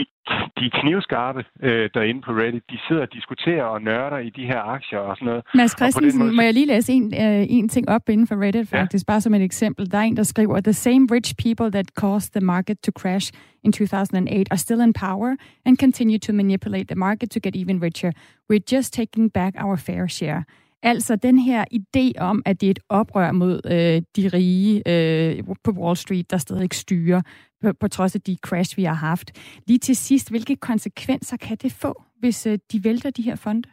[0.58, 2.64] de er knivskarpe øh, derinde på Reddit.
[2.72, 5.44] De sidder og diskuterer og nørder i de her aktier og sådan noget.
[5.56, 8.68] Mads Christensen, måde, må jeg lige læse en, øh, en ting op inden for Reddit
[8.70, 9.12] faktisk, ja.
[9.12, 9.92] bare som et eksempel.
[9.92, 13.34] Der er en, der skriver, The same rich people that caused the market to crash
[13.64, 17.82] in 2008 are still in power and continue to manipulate the market to get even
[17.84, 18.12] richer.
[18.50, 20.46] We're just taking back our fair share.
[20.88, 25.44] Altså den her idé om, at det er et oprør mod øh, de rige øh,
[25.64, 27.22] på Wall Street, der stadig styrer,
[27.64, 29.32] på, på trods af de crash, vi har haft.
[29.68, 33.70] Lige til sidst, hvilke konsekvenser kan det få, hvis øh, de vælter de her fonde?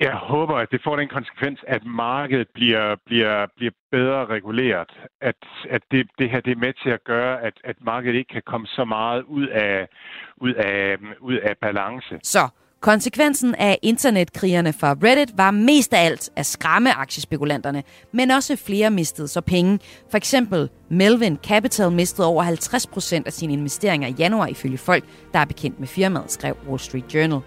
[0.00, 4.90] jeg håber, at det får den konsekvens, at markedet bliver, bliver, bliver bedre reguleret.
[5.20, 5.36] At,
[5.70, 8.42] at det, det her det er med til at gøre, at, at markedet ikke kan
[8.46, 9.88] komme så meget ud af,
[10.36, 12.18] ud af, ud af balance.
[12.22, 12.48] Så
[12.84, 18.90] konsekvensen af internetkrigerne fra Reddit var mest af alt at skræmme aktiespekulanterne, men også flere
[18.90, 19.78] mistede så penge.
[20.10, 25.38] For eksempel Melvin Capital mistede over 50% af sine investeringer i januar ifølge folk, der
[25.38, 27.40] er bekendt med firmaet, skrev Wall Street Journal.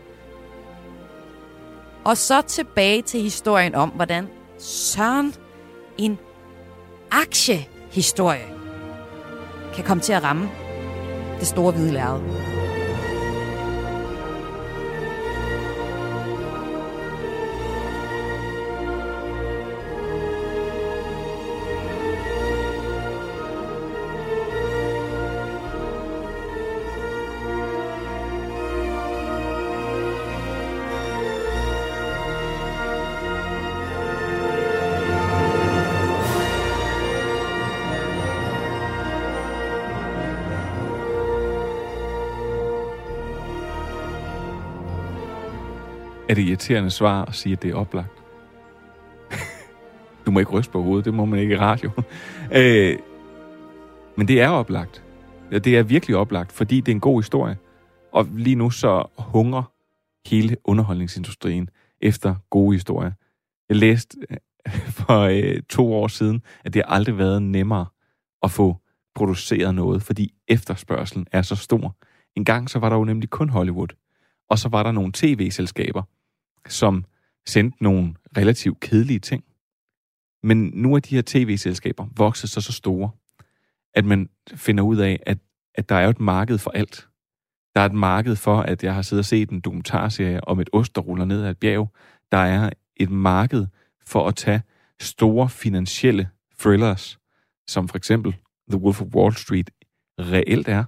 [2.03, 4.27] Og så tilbage til historien om, hvordan
[4.59, 5.33] Søren
[5.97, 6.17] en
[7.11, 8.47] aktiehistorie
[9.75, 10.49] kan komme til at ramme
[11.39, 12.56] det store hvide lærred.
[46.37, 48.23] Det irriterende svar at sige, at det er oplagt.
[50.25, 51.91] du må ikke ryste på hovedet, det må man ikke i radio.
[52.59, 52.97] øh,
[54.17, 55.03] men det er oplagt.
[55.51, 57.57] Ja, det er virkelig oplagt, fordi det er en god historie.
[58.13, 59.71] Og lige nu så hunger
[60.29, 61.69] hele underholdningsindustrien
[62.01, 63.11] efter gode historier.
[63.69, 64.37] Jeg læste øh,
[64.99, 67.85] for øh, to år siden, at det har aldrig været nemmere
[68.43, 68.77] at få
[69.15, 71.95] produceret noget, fordi efterspørgselen er så stor.
[72.35, 73.87] En gang så var der jo nemlig kun Hollywood,
[74.49, 76.03] og så var der nogle tv-selskaber,
[76.67, 77.05] som
[77.45, 79.43] sendte nogle relativt kedelige ting.
[80.43, 83.09] Men nu er de her tv-selskaber vokset så så store,
[83.93, 85.37] at man finder ud af, at,
[85.75, 87.07] at der er jo et marked for alt.
[87.75, 90.69] Der er et marked for, at jeg har siddet og set en dokumentarserie om et
[90.73, 91.93] ost, der ruller ned ad et bjerg.
[92.31, 93.67] Der er et marked
[94.05, 94.61] for at tage
[94.99, 97.19] store finansielle thrillers,
[97.67, 98.35] som for eksempel
[98.69, 99.71] The Wolf of Wall Street
[100.19, 100.83] reelt er,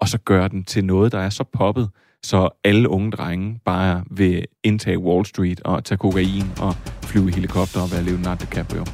[0.00, 1.90] og så gøre den til noget, der er så poppet,
[2.26, 7.32] så alle unge drenge bare vil indtage Wall Street og tage kokain og flyve i
[7.32, 8.84] helikopter og være Leonardo DiCaprio.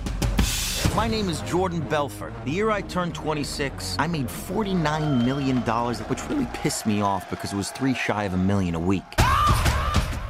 [1.01, 2.33] My name is Jordan Belfort.
[2.47, 5.57] The year I turned 26, I made $49 million,
[6.11, 9.11] which really pissed me off because it was three shy of a million a week.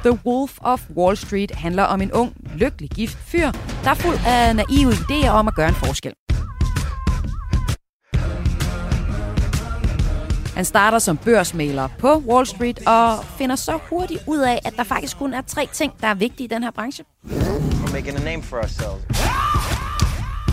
[0.03, 3.51] The Wolf of Wall Street handler om en ung, lykkelig gift fyr,
[3.83, 6.13] der er fuld af naive idéer om at gøre en forskel.
[10.55, 14.83] Han starter som børsmaler på Wall Street og finder så hurtigt ud af, at der
[14.83, 17.05] faktisk kun er tre ting, der er vigtige i den her branche.
[17.25, 19.03] We're making a name for ourselves.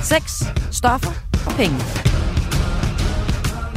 [0.02, 1.10] Sex, stoffer
[1.46, 1.76] og penge.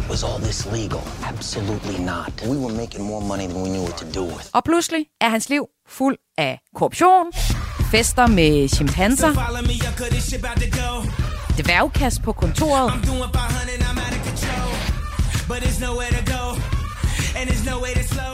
[0.09, 0.99] Was all this legal?
[1.23, 2.43] Absolutely not.
[2.49, 4.49] We were making more money than we knew what to do with.
[4.53, 7.25] Og pludselig er hans liv fuld af korruption,
[7.91, 9.31] fester med chimpanser,
[11.57, 12.93] dværgkast på kontoret,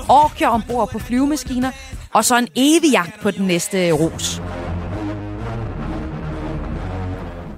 [0.09, 1.71] Orker ombord på flyvemaskiner,
[2.13, 4.41] og så en evig jagt på den næste ros.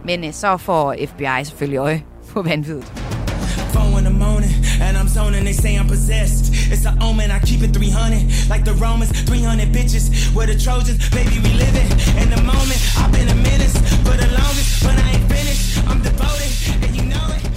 [0.05, 2.91] Men øh, så får FBI selvfølgelig øje på vanvittigt.
[4.81, 5.43] and I'm zoning.
[5.45, 6.53] They say I'm possessed.
[6.71, 7.31] It's an omen.
[7.31, 9.11] I keep it 300 like the Romans.
[9.25, 10.09] 300 bitches.
[10.35, 10.97] We're the Trojans.
[11.11, 11.89] Baby, we live it
[12.21, 12.79] in the moment.
[12.97, 15.77] I've been a menace for the longest, but I ain't finished.
[15.89, 16.51] I'm devoted,
[16.83, 17.50] and you know it.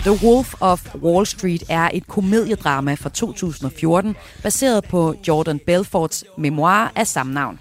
[0.00, 6.92] The Wolf of Wall Street er et komediedrama fra 2014, baseret på Jordan Belforts memoir
[6.96, 7.58] af samme navn.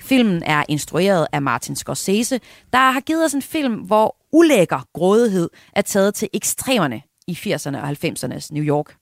[0.00, 2.40] Filmen er instrueret af Martin Scorsese,
[2.72, 7.76] der har givet os en film, hvor ulækker grådighed er taget til ekstremerne i 80'erne
[7.76, 8.96] og 90'ernes New York.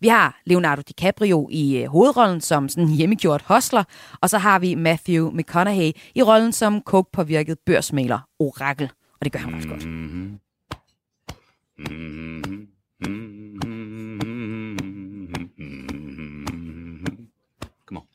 [0.00, 3.84] Vi har Leonardo DiCaprio i øh, hovedrollen som sådan hjemmegjort hostler,
[4.20, 8.90] og så har vi Matthew McConaughey i rollen som coke-påvirket børsmaler Orakel.
[9.20, 9.86] Og det gør han også godt.
[9.86, 10.38] Mm-hmm.
[11.78, 11.88] Come
[17.88, 18.06] on.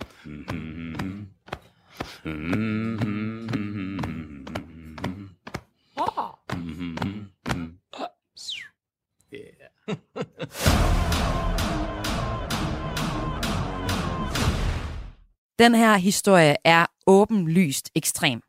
[15.60, 18.41] Den her historie er åbenlyst ekstrem.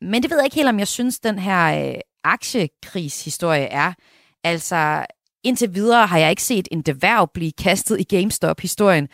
[0.00, 3.92] Men det ved jeg ikke helt, om jeg synes, den her øh, aktiekrigshistorie er.
[4.44, 5.06] Altså,
[5.44, 9.08] indtil videre har jeg ikke set en deværv blive kastet i GameStop-historien.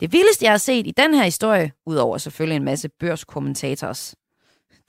[0.00, 4.14] Det vildeste, jeg har set i den her historie, udover selvfølgelig en masse børskommentators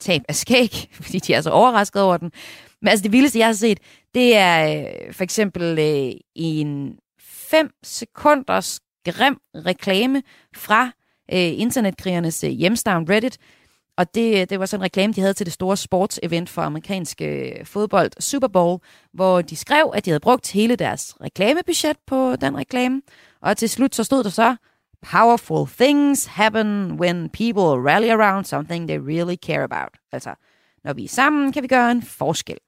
[0.00, 2.32] tab af skæg, fordi de er så overrasket over den.
[2.82, 3.80] Men altså det vildeste, jeg har set,
[4.14, 10.22] det er øh, for eksempel øh, en 5 sekunders grim reklame
[10.56, 10.84] fra
[11.32, 13.38] øh, internetkrigernes øh, hjemstavn Reddit.
[13.98, 17.20] Og det, det var sådan en reklame, de havde til det store sportsevent for amerikansk
[17.20, 18.80] øh, fodbold, Super Bowl,
[19.12, 23.02] hvor de skrev, at de havde brugt hele deres reklamebudget på den reklame.
[23.40, 24.56] Og til slut så stod der så,
[25.10, 29.98] Powerful things happen when people rally around something they really care about.
[30.12, 30.34] Altså,
[30.84, 32.58] når vi er sammen, kan vi gøre en forskel.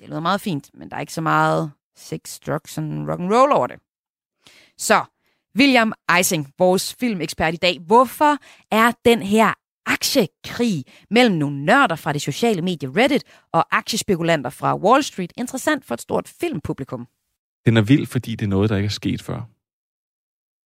[0.00, 3.32] Det lyder meget fint, men der er ikke så meget sex, drugs and rock and
[3.32, 3.78] roll over det.
[4.78, 5.04] Så,
[5.58, 7.78] William Eising, vores filmekspert i dag.
[7.86, 8.36] Hvorfor
[8.70, 9.54] er den her
[9.92, 15.84] aktiekrig mellem nogle nørder fra det sociale medie Reddit og aktiespekulanter fra Wall Street interessant
[15.84, 17.06] for et stort filmpublikum?
[17.66, 19.40] Den er vild, fordi det er noget, der ikke er sket før.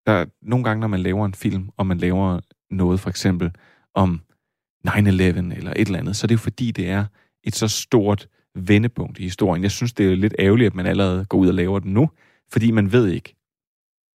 [0.05, 2.39] Der er nogle gange, når man laver en film, og man laver
[2.71, 3.51] noget for eksempel
[3.93, 4.21] om
[4.87, 7.05] 9-11 eller et eller andet, så er det jo fordi, det er
[7.43, 9.63] et så stort vendepunkt i historien.
[9.63, 12.09] Jeg synes, det er lidt ærgerligt, at man allerede går ud og laver den nu,
[12.51, 13.35] fordi man ved ikke,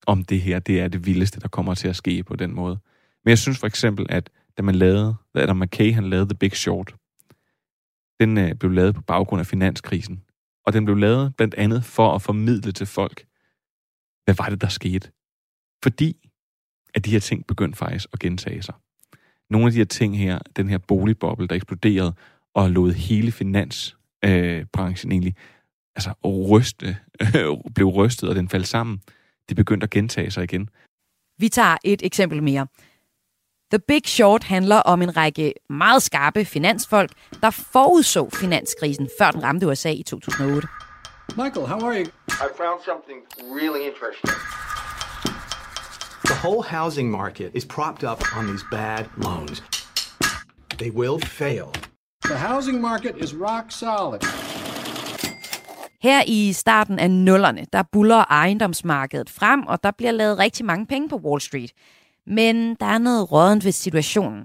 [0.06, 2.78] om det her det er det vildeste, der kommer til at ske på den måde.
[3.24, 6.38] Men jeg synes for eksempel, at da man lavede, da Adam McKay han lavede The
[6.38, 6.94] Big Short,
[8.20, 10.24] den øh, blev lavet på baggrund af finanskrisen.
[10.66, 13.26] Og den blev lavet blandt andet for at formidle til folk,
[14.24, 15.10] hvad var det, der skete?
[15.82, 16.30] Fordi
[16.94, 18.74] at de her ting begyndte faktisk at gentage sig.
[19.50, 22.14] Nogle af de her ting her, den her boligboble, der eksploderede
[22.54, 25.34] og lod hele finansbranchen øh, egentlig
[25.96, 26.96] altså ryste,
[27.74, 29.00] blev rystet, og den faldt sammen,
[29.48, 30.68] det begyndte at gentage sig igen.
[31.38, 32.66] Vi tager et eksempel mere.
[33.70, 37.10] The Big Short handler om en række meget skarpe finansfolk,
[37.42, 40.68] der forudså finanskrisen, før den ramte USA i 2008.
[41.36, 42.06] Michael, how are you?
[42.28, 43.18] I found something
[43.58, 44.32] really interesting.
[46.24, 49.62] The whole housing market is propped up on these bad loans.
[50.78, 51.68] They will fail.
[52.24, 54.20] The housing market is rock solid.
[56.02, 60.86] Her i starten af nullerne, der buller ejendomsmarkedet frem, og der bliver lavet rigtig mange
[60.86, 61.72] penge på Wall Street.
[62.30, 64.44] Men der er noget rådent ved situationen.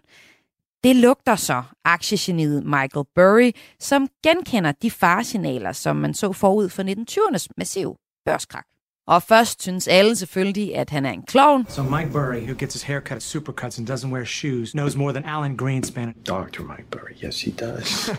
[0.84, 6.84] Det lugter så aktiegeniet Michael Burry, som genkender de faresignaler, som man så forud for
[6.84, 7.95] 1920'ernes massiv
[8.26, 8.65] børskrak.
[9.08, 11.65] Og først synes alle selvfølgelig, at han er en klovn.
[11.69, 14.95] So Mike Burry, who gets his hair cut at Supercuts and doesn't wear shoes, knows
[14.95, 16.13] more than Alan Greenspan.
[16.28, 16.62] Dr.
[16.62, 18.10] Mike Burry, yes he does.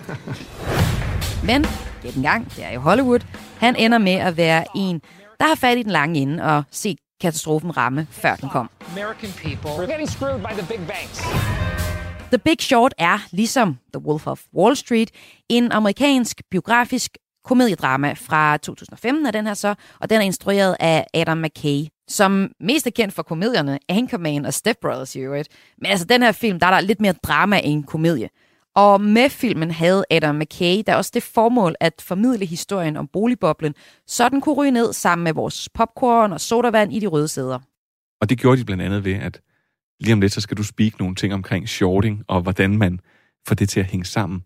[1.49, 1.65] Men,
[2.03, 3.21] gæt en gang, det er i Hollywood,
[3.59, 5.01] han ender med at være en,
[5.41, 8.71] der har fat i den lange ende og set katastrofen ramme, før den kom.
[8.93, 11.21] American people are getting screwed by the big banks.
[12.31, 15.11] The Big Short er, ligesom The Wolf of Wall Street,
[15.49, 21.07] en amerikansk biografisk komediedrama fra 2015 er den her så, og den er instrueret af
[21.15, 25.49] Adam McKay, som mest er kendt for komedierne Anchorman og Step Brothers i øvrigt.
[25.79, 28.29] Men altså den her film, der er der lidt mere drama end komedie.
[28.77, 33.75] Og med filmen havde Adam McKay der også det formål at formidle historien om boligboblen,
[34.07, 37.59] så den kunne ryge ned sammen med vores popcorn og sodavand i de røde sæder.
[38.21, 39.41] Og det gjorde de blandt andet ved, at
[40.01, 43.01] lige om lidt, så skal du speak nogle ting omkring shorting, og hvordan man
[43.49, 44.45] får det til at hænge sammen.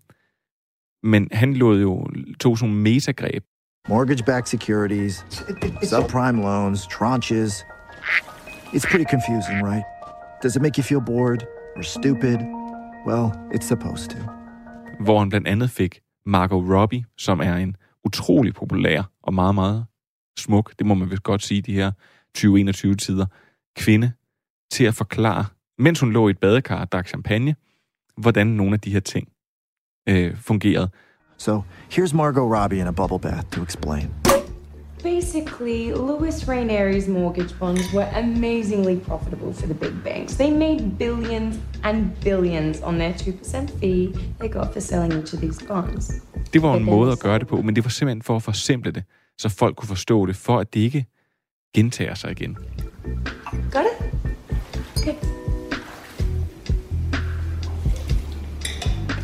[1.02, 2.06] Men han lod jo
[2.40, 3.44] to sådan nogle metagreb.
[3.88, 5.24] Mortgage-backed securities,
[5.82, 7.64] subprime loans, tranches.
[8.74, 9.84] It's pretty confusing, right?
[10.42, 11.42] Does it make you feel bored
[11.76, 12.38] or stupid?
[13.06, 14.18] Well, it's supposed to.
[15.00, 19.84] Hvor han blandt andet fik Margot Robbie, som er en utrolig populær og meget, meget
[20.38, 21.90] smuk, det må man vist godt sige, de her
[22.38, 23.26] 2021-tider,
[23.76, 24.12] kvinde,
[24.70, 25.44] til at forklare,
[25.78, 27.56] mens hun lå i et badekar og drak champagne,
[28.16, 29.28] hvordan nogle af de her ting
[30.08, 30.90] øh, fungerede.
[31.36, 34.29] So, here's Margot Robbie in a bubble bath to explain.
[35.02, 40.34] Basically, Louis Raineri's mortgage bonds were amazingly profitable for the big banks.
[40.34, 45.40] They made billions and billions on their 2% fee they got for selling each of
[45.40, 46.12] these bonds.
[46.52, 48.92] Det var en måde at gøre det på, men det var simpelthen for at forsimple
[48.92, 49.04] det,
[49.38, 51.06] så folk kunne forstå det, for at det ikke
[51.74, 52.56] gentager sig igen.
[53.72, 54.10] Got it?
[54.96, 55.14] Okay.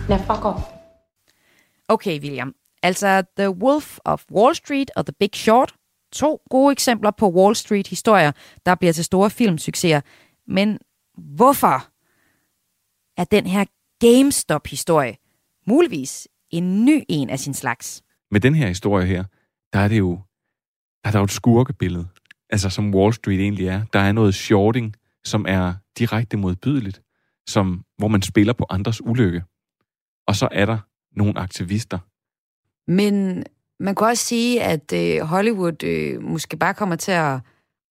[0.09, 0.63] Now fuck off.
[1.89, 2.55] Okay, William.
[2.87, 5.75] Altså The Wolf of Wall Street og The Big Short.
[6.13, 8.33] To gode eksempler på Wall Street-historier,
[8.67, 10.01] der bliver til store filmsucceser.
[10.47, 10.79] Men
[11.19, 11.89] hvorfor
[13.21, 13.65] er den her
[14.01, 15.17] GameStop-historie
[15.67, 18.03] muligvis en ny en af sin slags?
[18.31, 19.25] Med den her historie her,
[19.73, 20.21] der er det jo,
[21.05, 22.09] der er der jo et skurkebillede.
[22.51, 23.85] Altså som Wall Street egentlig er.
[23.93, 27.03] Der er noget shorting, som er direkte modbydeligt,
[27.49, 29.43] som, hvor man spiller på andres ulykke.
[30.27, 30.79] Og så er der
[31.17, 31.99] nogle aktivister.
[32.89, 33.45] Men
[33.81, 37.41] man kan også sige, at øh, Hollywood øh, måske bare kommer til at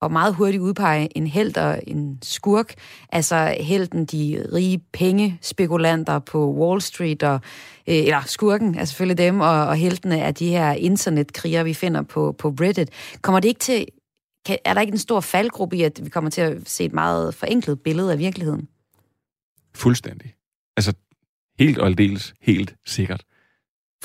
[0.01, 2.73] og meget hurtigt udpege en held og en skurk.
[3.09, 7.39] Altså helten, de rige pengespekulanter på Wall Street, og,
[7.87, 12.01] øh, eller skurken er selvfølgelig dem, og, og heltene er de her internetkrigere, vi finder
[12.01, 12.89] på, på Reddit.
[13.21, 13.85] Kommer det ikke til
[14.45, 16.93] kan, er der ikke en stor faldgruppe i, at vi kommer til at se et
[16.93, 18.67] meget forenklet billede af virkeligheden?
[19.73, 20.33] Fuldstændig.
[20.77, 20.93] Altså,
[21.59, 23.23] helt og aldeles helt sikkert.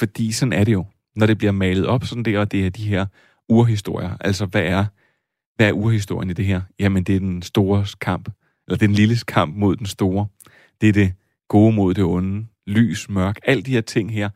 [0.00, 0.84] Fordi sådan er det jo.
[1.16, 3.06] Når det bliver malet op sådan der, og det er de her
[3.48, 4.16] urhistorier.
[4.20, 4.84] Altså, hvad er,
[5.56, 6.60] hvad er urhistorien i det her?
[6.78, 8.28] Jamen, det er den store kamp,
[8.66, 10.26] eller den lille kamp mod den store.
[10.80, 11.12] Det er det
[11.48, 14.28] gode mod det onde, lys, mørk, alle de her ting her.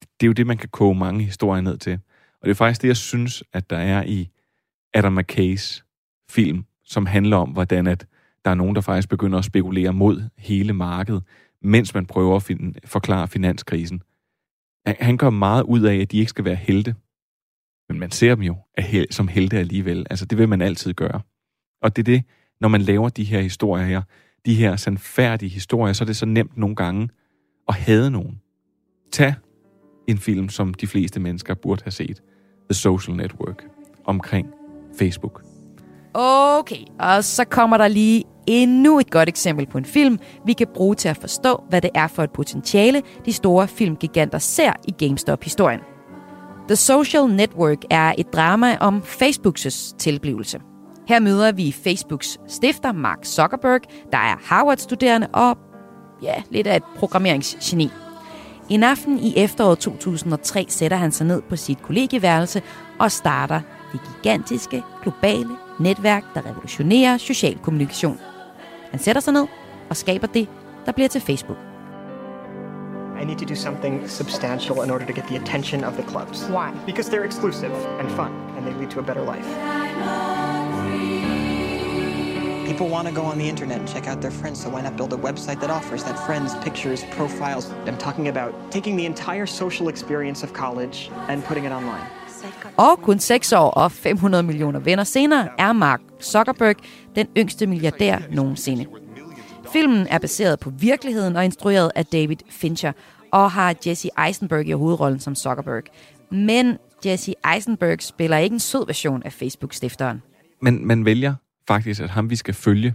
[0.00, 1.98] Det er jo det, man kan koge mange historier ned til.
[2.40, 4.28] Og det er faktisk det, jeg synes, at der er i
[4.94, 5.84] Adam McKays
[6.30, 8.06] film, som handler om, hvordan at
[8.44, 11.22] der er nogen, der faktisk begynder at spekulere mod hele markedet,
[11.62, 14.02] mens man prøver at fin- forklare finanskrisen.
[14.86, 16.94] Han gør meget ud af, at de ikke skal være helte.
[17.88, 18.56] Men man ser dem jo
[19.10, 20.06] som helte alligevel.
[20.10, 21.20] Altså, det vil man altid gøre.
[21.82, 22.24] Og det er det,
[22.60, 24.02] når man laver de her historier her,
[24.46, 27.08] de her sandfærdige historier, så er det så nemt nogle gange
[27.68, 28.40] at hade nogen.
[29.12, 29.34] Tag
[30.08, 32.22] en film, som de fleste mennesker burde have set.
[32.70, 33.64] The Social Network.
[34.04, 34.48] Omkring
[34.98, 35.44] Facebook.
[36.14, 40.66] Okay, og så kommer der lige endnu et godt eksempel på en film, vi kan
[40.74, 44.90] bruge til at forstå, hvad det er for et potentiale, de store filmgiganter ser i
[44.90, 45.80] GameStop-historien.
[46.68, 50.60] The Social Network er et drama om Facebooks tilblivelse.
[51.08, 53.80] Her møder vi Facebooks stifter Mark Zuckerberg,
[54.12, 55.58] der er Harvard-studerende og
[56.22, 57.90] ja, lidt af et programmeringsgeni.
[58.68, 62.62] En aften i efteråret 2003 sætter han sig ned på sit kollegieværelse
[62.98, 63.60] og starter
[63.92, 65.48] det gigantiske, globale
[65.80, 68.18] netværk, der revolutionerer social kommunikation.
[68.90, 69.46] Han sætter sig ned
[69.90, 70.48] og skaber det,
[70.86, 71.58] der bliver til Facebook.
[73.20, 76.48] I need to do something substantial in order to get the attention of the clubs.
[76.48, 76.70] Why?
[76.86, 79.46] Because they're exclusive and fun, and they lead to a better life.
[82.66, 84.96] People want to go on the internet and check out their friends, so why not
[84.96, 87.70] build a website that offers that friends, pictures, profiles?
[87.86, 92.06] I'm talking about taking the entire social experience of college and putting it online.
[92.76, 96.76] Og kun 6 år og 500 millioner venner senere er Mark Zuckerberg
[97.16, 98.86] den yngste milliardær nogensinde.
[99.72, 102.92] Filmen er baseret på virkeligheden og instrueret af David Fincher,
[103.32, 105.82] og har Jesse Eisenberg i hovedrollen som Zuckerberg.
[106.30, 110.22] Men Jesse Eisenberg spiller ikke en sød version af Facebook-stifteren.
[110.62, 111.34] Men man vælger
[111.68, 112.94] faktisk, at ham vi skal følge,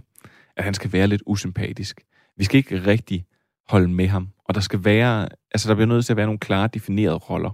[0.56, 2.00] at han skal være lidt usympatisk.
[2.36, 3.26] Vi skal ikke rigtig
[3.68, 6.38] holde med ham, og der skal være, altså der bliver nødt til at være nogle
[6.38, 7.50] klare definerede roller.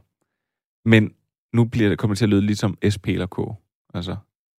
[0.88, 1.10] Men
[1.52, 3.38] nu bliver det kommer det til at lyde ligesom SP eller K.
[3.94, 4.16] Altså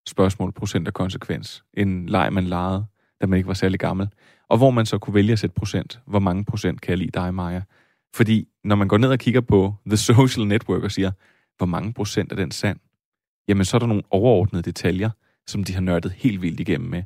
[0.08, 1.64] spørgsmål, procent og konsekvens.
[1.74, 2.86] En leg, man legede,
[3.22, 4.10] da man ikke var særlig gammel.
[4.50, 6.02] Og hvor man så kunne vælge at sætte procent.
[6.06, 7.62] Hvor mange procent kan jeg lide dig, Maja?
[8.14, 11.12] Fordi når man går ned og kigger på The Social Network og siger,
[11.58, 12.80] hvor mange procent er den sand?
[13.48, 15.10] Jamen så er der nogle overordnede detaljer,
[15.48, 17.04] som de har nørdet helt vildt igennem med.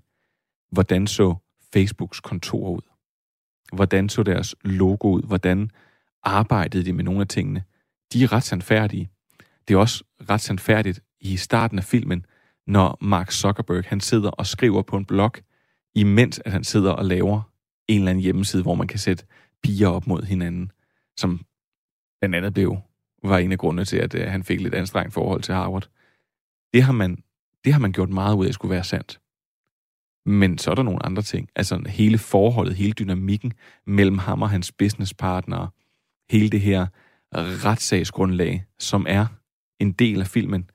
[0.71, 1.35] Hvordan så
[1.73, 2.81] Facebooks kontor ud?
[3.73, 5.21] Hvordan så deres logo ud?
[5.21, 5.71] Hvordan
[6.23, 7.63] arbejdede de med nogle af tingene?
[8.13, 9.09] De er ret sandfærdige.
[9.67, 12.25] Det er også ret sandfærdigt i starten af filmen,
[12.67, 15.31] når Mark Zuckerberg han sidder og skriver på en blog,
[15.95, 17.41] imens at han sidder og laver
[17.87, 19.25] en eller anden hjemmeside, hvor man kan sætte
[19.63, 20.71] piger op mod hinanden,
[21.17, 21.41] som
[22.21, 22.77] blandt andet blev,
[23.23, 25.89] var en af grundene til, at øh, han fik lidt anstrengt forhold til Harvard.
[26.73, 27.23] Det har man,
[27.65, 29.19] det har man gjort meget ud af at skulle være sandt.
[30.25, 31.49] Men så er der nogle andre ting.
[31.55, 33.53] Altså hele forholdet, hele dynamikken
[33.85, 35.69] mellem ham og hans businesspartnere,
[36.29, 36.87] hele det her
[37.35, 39.25] retssagsgrundlag, som er
[39.79, 40.69] en del af filmen,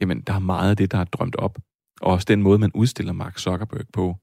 [0.00, 1.58] jamen der er meget af det, der er drømt op.
[2.00, 4.16] Og også den måde, man udstiller Mark Zuckerberg på,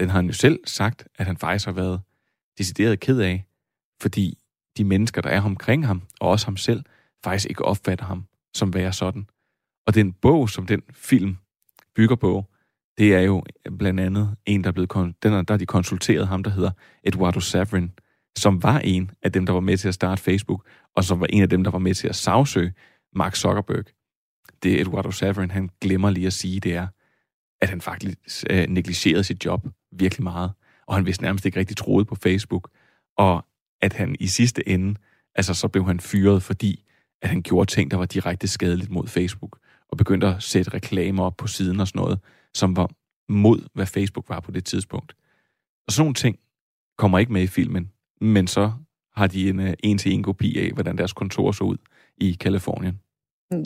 [0.00, 2.00] den har han jo selv sagt, at han faktisk har været
[2.58, 3.46] decideret ked af,
[4.02, 4.38] fordi
[4.76, 6.84] de mennesker, der er omkring ham, og også ham selv,
[7.24, 9.26] faktisk ikke opfatter ham som være sådan.
[9.86, 11.36] Og den bog, som den film
[11.94, 12.44] bygger på,
[12.98, 13.44] det er jo
[13.78, 16.70] blandt andet en, der er blevet, den er, der de konsulteret ham, der hedder
[17.04, 17.92] Eduardo Saverin,
[18.38, 20.66] som var en af dem, der var med til at starte Facebook,
[20.96, 22.72] og som var en af dem, der var med til at sagsøge
[23.14, 23.84] Mark Zuckerberg.
[24.62, 26.86] Det Eduardo Saverin, han glemmer lige at sige, det er,
[27.60, 30.52] at han faktisk øh, negligerede sit job virkelig meget,
[30.86, 32.70] og han vidste nærmest ikke rigtig troede på Facebook,
[33.16, 33.46] og
[33.80, 35.00] at han i sidste ende,
[35.34, 36.84] altså så blev han fyret, fordi
[37.22, 39.58] at han gjorde ting, der var direkte skadeligt mod Facebook,
[39.88, 42.18] og begyndte at sætte reklamer op på siden og sådan noget,
[42.54, 42.90] som var
[43.28, 45.14] mod, hvad Facebook var på det tidspunkt.
[45.86, 46.38] Og sådan nogle ting
[46.98, 48.72] kommer ikke med i filmen, men så
[49.16, 51.76] har de en øh, en-til-en kopi af, hvordan deres kontor så ud
[52.20, 53.00] i Kalifornien.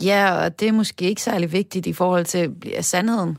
[0.03, 3.37] Ja, og det er måske ikke særlig vigtigt i forhold til sandheden.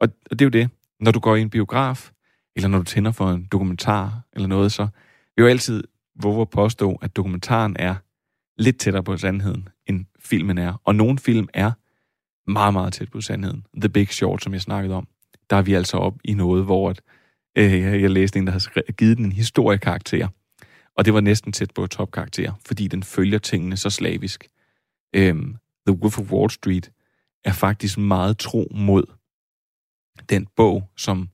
[0.00, 0.70] Og, og det er jo det.
[1.00, 2.10] Når du går i en biograf,
[2.56, 4.88] eller når du tænder for en dokumentar eller noget, så
[5.36, 5.84] vil jo altid
[6.22, 7.94] våge påstå, at dokumentaren er
[8.58, 10.80] lidt tættere på sandheden, end filmen er.
[10.84, 11.72] Og nogle film er
[12.50, 13.66] meget, meget tæt på sandheden.
[13.76, 15.08] The Big Short, som jeg snakkede om,
[15.50, 17.00] der er vi altså op i noget, hvor at,
[17.58, 20.28] øh, jeg læste en, der har givet den en historiekarakter.
[20.96, 24.48] Og det var næsten tæt på topkarakter, fordi den følger tingene så slavisk.
[25.14, 26.90] Øhm, The Wolf of Wall Street
[27.44, 29.04] er faktisk meget tro mod
[30.28, 31.28] den bog, som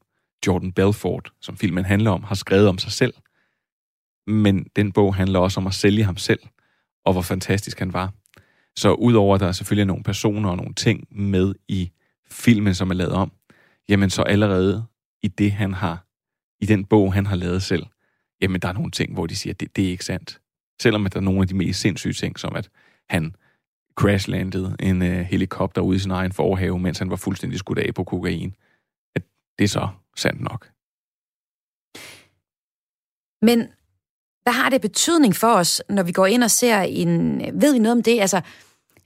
[0.46, 3.14] Jordan Belfort, som filmen handler om, har skrevet om sig selv.
[4.26, 6.40] Men den bog handler også om at sælge ham selv,
[7.04, 8.12] og hvor fantastisk han var.
[8.76, 11.90] Så udover at der er selvfølgelig nogle personer og nogle ting med i
[12.30, 13.32] filmen, som er lavet om,
[13.88, 14.86] jamen så allerede
[15.22, 16.06] i det, han har,
[16.61, 17.86] i den bog, han har lavet selv,
[18.41, 20.41] jamen der er nogle ting, hvor de siger, at det, det er ikke sandt.
[20.82, 22.70] Selvom at der er nogle af de mest sindssyge ting, som at
[23.11, 23.34] han
[23.97, 27.95] crashlandede en øh, helikopter ude i sin egen forhave, mens han var fuldstændig skudt af
[27.95, 28.55] på kokain.
[29.16, 29.22] At
[29.59, 30.70] det er så sandt nok.
[33.43, 33.68] Men
[34.43, 37.41] hvad har det betydning for os, når vi går ind og ser en...
[37.61, 38.20] Ved vi noget om det?
[38.20, 38.41] Altså,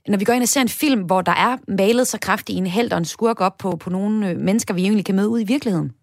[0.07, 2.67] når vi går ind og ser en film, hvor der er malet så kraftigt en
[2.67, 5.41] held og en skurk op på, på nogle øh, mennesker, vi egentlig kan møde ud
[5.41, 5.93] i virkeligheden?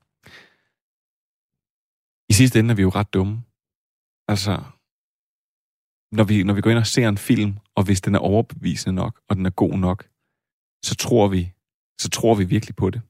[2.41, 3.43] Sidste ende er vi jo ret dumme.
[4.29, 4.63] Altså,
[6.13, 8.95] når vi, når vi går ind og ser en film, og hvis den er overbevisende
[8.95, 10.09] nok, og den er god nok,
[10.85, 11.53] så tror vi,
[12.01, 13.03] så tror vi virkelig på det.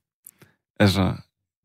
[0.81, 1.16] Altså,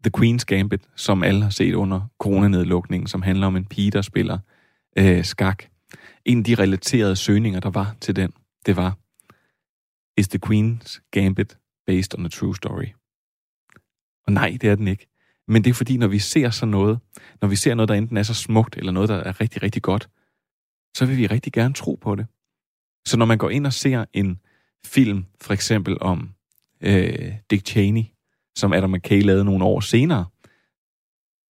[0.03, 4.01] The Queen's Gambit, som alle har set under coronanedlukningen, som handler om en pige, der
[4.01, 4.39] spiller
[4.97, 5.63] øh, skak.
[6.25, 8.33] En af de relaterede søgninger, der var til den,
[8.65, 8.97] det var,
[10.17, 11.57] Is The Queen's Gambit
[11.87, 12.87] based on a true story?
[14.27, 15.07] Og nej, det er den ikke.
[15.47, 16.99] Men det er fordi, når vi ser sådan noget,
[17.41, 19.81] når vi ser noget, der enten er så smukt, eller noget, der er rigtig, rigtig
[19.81, 20.09] godt,
[20.97, 22.27] så vil vi rigtig gerne tro på det.
[23.05, 24.39] Så når man går ind og ser en
[24.85, 26.33] film, for eksempel om
[26.81, 28.03] øh, Dick Cheney,
[28.57, 30.25] som Adam McKay lavede nogle år senere,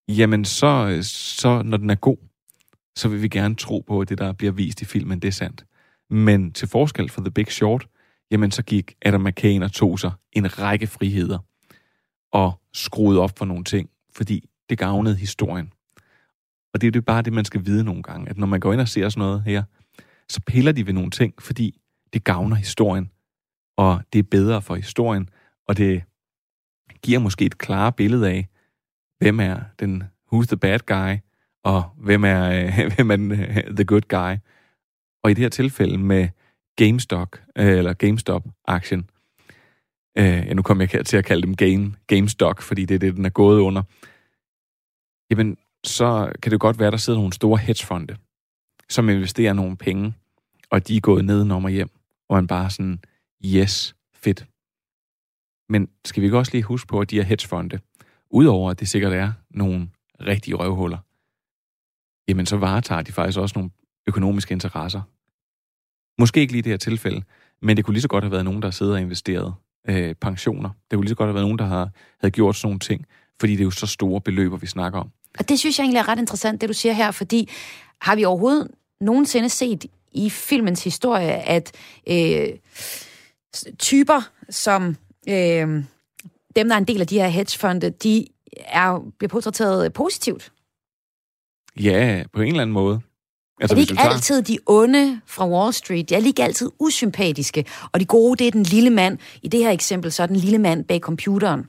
[0.07, 2.17] jamen så, så når den er god,
[2.95, 5.31] så vil vi gerne tro på, at det, der bliver vist i filmen, det er
[5.31, 5.65] sandt.
[6.09, 7.87] Men til forskel for The Big Short,
[8.31, 11.39] jamen så gik Adam McKay og tog sig en række friheder
[12.35, 15.73] og skruede op for nogle ting, fordi det gavnede historien.
[16.73, 18.73] Og det er jo bare det, man skal vide nogle gange, at når man går
[18.73, 19.63] ind og ser sådan noget her,
[20.29, 21.81] så piller de ved nogle ting, fordi
[22.13, 23.11] det gavner historien,
[23.77, 25.29] og det er bedre for historien,
[25.67, 26.03] og det
[27.03, 28.47] giver måske et klare billede af,
[29.19, 31.17] hvem er den who's the bad guy,
[31.63, 34.35] og hvem er, øh, hvem er den, øh, the good guy.
[35.23, 36.29] Og i det her tilfælde med
[36.75, 39.09] GameStop, øh, eller GameStop-aktien,
[40.17, 43.15] øh, ja, nu kommer jeg til at kalde dem Game, GameStop, fordi det er det,
[43.15, 43.83] den er gået under,
[45.29, 48.17] jamen, så kan det godt være, der sidder nogle store hedgefonde,
[48.89, 50.13] som investerer nogle penge,
[50.69, 51.89] og de er gået ned og hjem,
[52.29, 52.99] og man bare sådan,
[53.45, 54.47] yes, fedt.
[55.69, 57.79] Men skal vi ikke også lige huske på, at de her hedgefonde,
[58.29, 59.89] udover at det sikkert er nogle
[60.19, 60.97] rigtige røvhuller,
[62.27, 63.71] jamen så varetager de faktisk også nogle
[64.07, 65.01] økonomiske interesser.
[66.19, 67.23] Måske ikke lige i det her tilfælde,
[67.61, 69.55] men det kunne lige så godt have været nogen, der sidder og investeret
[69.89, 70.69] øh, pensioner.
[70.69, 73.05] Det kunne lige så godt have været nogen, der har, havde gjort sådan nogle ting,
[73.39, 75.09] fordi det er jo så store beløber, vi snakker om.
[75.39, 77.49] Og det synes jeg egentlig er ret interessant, det du siger her, fordi
[78.01, 78.67] har vi overhovedet
[79.01, 81.71] nogensinde set i filmens historie, at
[82.07, 82.47] øh,
[83.79, 84.95] typer som
[85.29, 85.83] øh,
[86.55, 88.27] dem, der er en del af de her hedgefonde, de
[88.57, 90.51] er, bliver portrætteret positivt?
[91.79, 93.01] Ja, på en eller anden måde.
[93.61, 94.09] Altså, er det ikke tager...
[94.09, 96.09] altid de onde fra Wall Street?
[96.09, 97.65] De er ikke altid usympatiske.
[97.91, 99.17] Og de gode, det er den lille mand.
[99.43, 101.65] I det her eksempel, så er den lille mand bag computeren.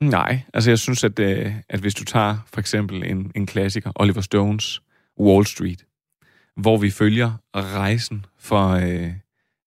[0.00, 3.92] Nej, altså jeg synes, at, øh, at hvis du tager for eksempel en, en klassiker,
[3.94, 4.82] Oliver Stones
[5.20, 5.84] Wall Street,
[6.56, 9.14] hvor vi følger rejsen for, øh, øh, nu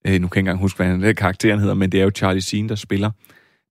[0.06, 2.70] kan jeg ikke engang huske, hvad den karakteren hedder, men det er jo Charlie Sheen,
[2.70, 3.12] der spiller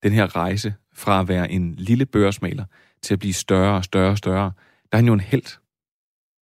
[0.02, 2.64] den her rejse fra at være en lille børsmaler
[3.02, 4.52] til at blive større og større og større.
[4.92, 5.59] Der er han jo en held.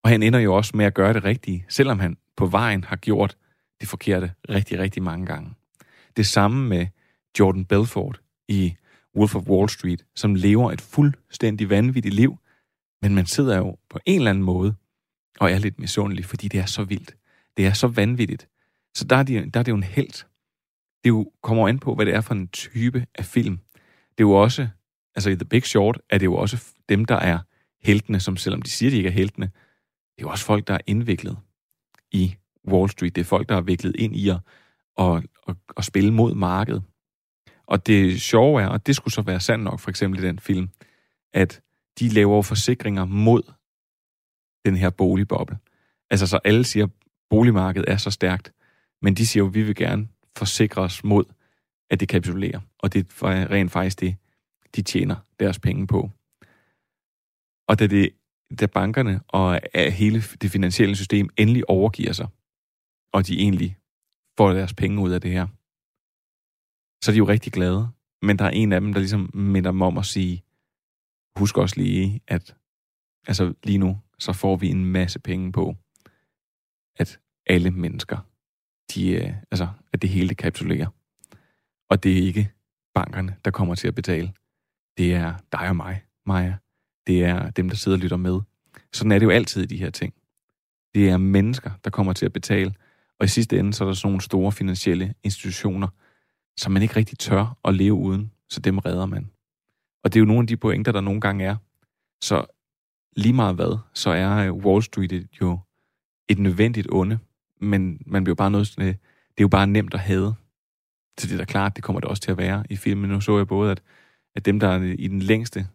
[0.05, 2.97] Og han ender jo også med at gøre det rigtige, selvom han på vejen har
[2.97, 3.37] gjort
[3.81, 5.55] det forkerte rigtig, rigtig mange gange.
[6.17, 6.87] Det samme med
[7.39, 8.75] Jordan Belfort i
[9.17, 12.39] Wolf of Wall Street, som lever et fuldstændig vanvittigt liv,
[13.03, 14.75] men man sidder jo på en eller anden måde
[15.41, 17.17] og er lidt misundelig, fordi det er så vildt.
[17.57, 18.49] Det er så vanvittigt.
[18.95, 20.25] Så der er, de, der er det jo en held.
[21.05, 23.59] Det jo kommer an på, hvad det er for en type af film.
[24.11, 24.69] Det er jo også,
[25.15, 27.39] altså i The Big Short, er det jo også dem, der er
[27.83, 29.51] heltene, som selvom de siger, de ikke er heltene,
[30.19, 31.39] det er jo også folk, der er indviklet
[32.11, 32.35] i
[32.69, 33.15] Wall Street.
[33.17, 34.41] Det er folk, der er viklet ind i at,
[34.99, 36.83] at, at, at spille mod markedet.
[37.67, 40.39] Og det sjove er, og det skulle så være sandt nok, for eksempel i den
[40.39, 40.69] film,
[41.33, 41.63] at
[41.99, 43.43] de laver forsikringer mod
[44.65, 45.59] den her boligboble.
[46.11, 46.93] Altså så alle siger, at
[47.31, 48.53] boligmarkedet er så stærkt,
[49.03, 51.25] men de siger jo, at vi vil gerne forsikre os mod,
[51.91, 52.61] at det kapitulerer.
[52.79, 54.17] Og det er rent faktisk det,
[54.77, 56.11] de tjener deres penge på.
[57.69, 58.11] Og da, det,
[58.61, 62.29] da bankerne og øh, hele det finansielle system endelig overgiver sig,
[63.13, 63.79] og de egentlig
[64.37, 65.47] får deres penge ud af det her,
[67.05, 67.89] så er de jo rigtig glade.
[68.23, 70.45] Men der er en af dem, der ligesom minder dem om at sige,
[71.37, 72.57] husk også lige, at
[73.27, 75.77] altså lige nu, så får vi en masse penge på,
[76.97, 78.19] at alle mennesker,
[78.95, 80.89] de, øh, altså, at det hele det kapitulerer.
[81.91, 82.53] Og det er ikke
[82.95, 84.33] bankerne, der kommer til at betale.
[84.99, 86.57] Det er dig og mig, Maja.
[87.09, 88.41] Det er dem, der sidder og lytter med.
[88.93, 90.15] Sådan er det jo altid i de her ting.
[90.95, 92.75] Det er mennesker, der kommer til at betale,
[93.21, 95.89] og i sidste ende så er der sådan nogle store finansielle institutioner,
[96.57, 99.31] som man ikke rigtig tør at leve uden, så dem redder man.
[100.05, 101.57] Og det er jo nogle af de pointer, der nogle gange er.
[102.23, 102.45] Så
[103.17, 105.59] lige meget hvad, så er øh, Wall Street jo
[106.29, 107.19] et nødvendigt onde,
[107.61, 108.91] men man bliver bare nødt til, det
[109.39, 110.35] er jo bare nemt at have.
[111.19, 113.11] Så det er da klart, det kommer det også til at være i filmen.
[113.11, 113.83] Nu så jeg både, at,
[114.35, 115.67] at dem, der er i den længste,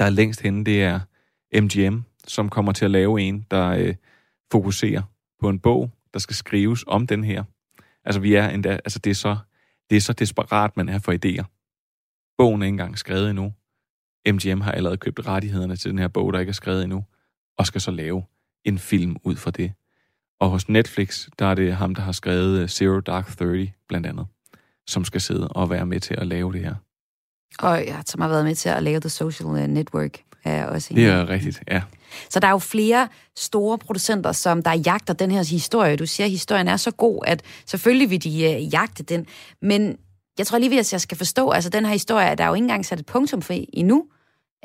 [0.00, 1.00] der er længst henne, det er
[1.60, 3.94] MGM, som kommer til at lave en, der øh,
[4.52, 5.02] fokuserer
[5.40, 7.44] på en bog, der skal skrives om den her.
[8.04, 9.36] Altså, vi er endda, altså det, er så,
[9.90, 11.44] det er så desperat, man er for idéer.
[12.38, 13.52] Bogen er ikke engang skrevet endnu.
[14.28, 17.04] MGM har allerede købt rettighederne til den her bog, der ikke er skrevet endnu,
[17.58, 18.24] og skal så lave
[18.64, 19.72] en film ud fra det.
[20.38, 24.06] Og hos Netflix, der er det ham, der har skrevet øh, Zero Dark Thirty, blandt
[24.06, 24.26] andet,
[24.86, 26.74] som skal sidde og være med til at lave det her.
[27.58, 30.18] Og ja, som har været med til at lave The Social Network.
[30.44, 31.82] Er også det er rigtigt, ja.
[32.30, 35.96] Så der er jo flere store producenter, som der jagter den her historie.
[35.96, 39.26] Du siger, at historien er så god, at selvfølgelig vil de uh, jagte den.
[39.62, 39.96] Men
[40.38, 42.64] jeg tror lige, at jeg skal forstå, altså den her historie, der er jo ikke
[42.64, 44.04] engang sat et punktum for endnu.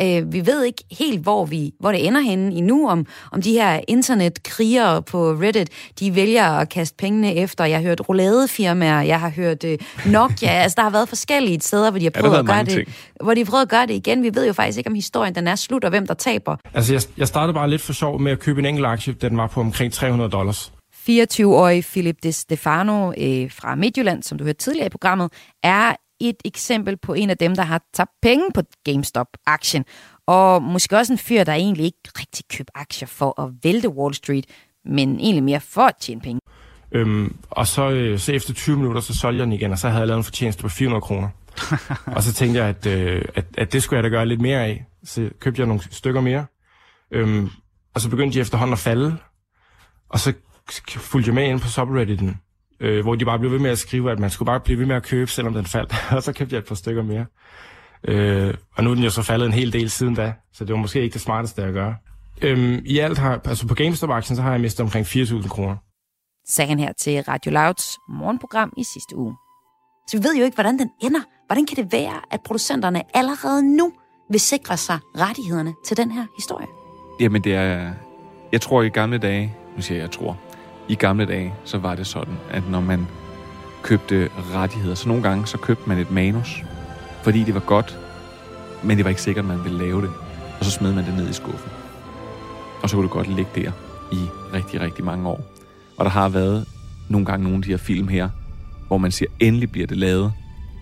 [0.01, 3.51] Øh, vi ved ikke helt, hvor, vi, hvor det ender henne endnu, om, om de
[3.51, 5.69] her internetkrigere på Reddit,
[5.99, 7.65] de vælger at kaste pengene efter.
[7.65, 11.89] Jeg har hørt rouladefirmaer, jeg har hørt øh, Nokia, altså der har været forskellige steder,
[11.89, 12.87] hvor de har prøvet, at gøre det,
[13.23, 14.23] hvor de har prøvet at gøre det igen.
[14.23, 16.57] Vi ved jo faktisk ikke, om historien den er slut, og hvem der taber.
[16.73, 19.37] Altså jeg, jeg startede bare lidt for sjov med at købe en enkelt aktie, den
[19.37, 20.71] var på omkring 300 dollars.
[21.09, 25.31] 24-årig Philip De Stefano øh, fra Midtjylland, som du hørte tidligere i programmet,
[25.63, 29.85] er et eksempel på en af dem, der har tabt penge på GameStop-aktien.
[30.27, 34.13] Og måske også en fyr, der egentlig ikke rigtig køber aktier for at vælte Wall
[34.13, 34.45] Street,
[34.85, 36.41] men egentlig mere for at tjene penge.
[36.91, 39.87] Øhm, og så, øh, så efter 20 minutter, så solgte jeg den igen, og så
[39.87, 41.29] havde jeg lavet en fortjeneste på 400 kroner.
[42.15, 44.63] og så tænkte jeg, at, øh, at, at det skulle jeg da gøre lidt mere
[44.63, 44.85] af.
[45.03, 46.45] Så købte jeg nogle stykker mere.
[47.11, 47.49] Øhm,
[47.93, 49.17] og så begyndte de efterhånden at falde.
[50.09, 50.33] Og så
[50.87, 52.39] fulgte jeg med ind på subredditen,
[52.79, 54.85] øh, hvor de bare blev ved med at skrive, at man skulle bare blive ved
[54.85, 55.93] med at købe, selvom den faldt.
[56.15, 57.25] og så købte jeg et par stykker mere.
[58.07, 60.73] Øh, og nu er den jo så faldet en hel del siden da, så det
[60.73, 61.95] var måske ikke det smarteste at gøre.
[62.41, 65.75] Øhm, I alt har, altså på GameStop-aktien, så har jeg mistet omkring 4.000 kroner.
[66.47, 69.35] Sagde han her til Radio Louds morgenprogram i sidste uge.
[70.07, 71.19] Så vi ved jo ikke, hvordan den ender.
[71.47, 73.91] Hvordan kan det være, at producenterne allerede nu
[74.31, 76.67] vil sikre sig rettighederne til den her historie?
[77.19, 77.93] Jamen det er,
[78.51, 80.37] jeg tror i gamle dage, nu siger jeg, jeg tror,
[80.89, 83.07] i gamle dage, så var det sådan, at når man
[83.83, 86.63] købte rettigheder, så nogle gange, så købte man et manus,
[87.23, 87.99] fordi det var godt,
[88.83, 90.09] men det var ikke sikkert, at man ville lave det.
[90.59, 91.71] Og så smed man det ned i skuffen.
[92.83, 93.71] Og så kunne det godt ligge der
[94.11, 94.19] i
[94.53, 95.43] rigtig, rigtig mange år.
[95.97, 96.65] Og der har været
[97.09, 98.29] nogle gange nogle af de her film her,
[98.87, 100.33] hvor man siger, endelig bliver det lavet,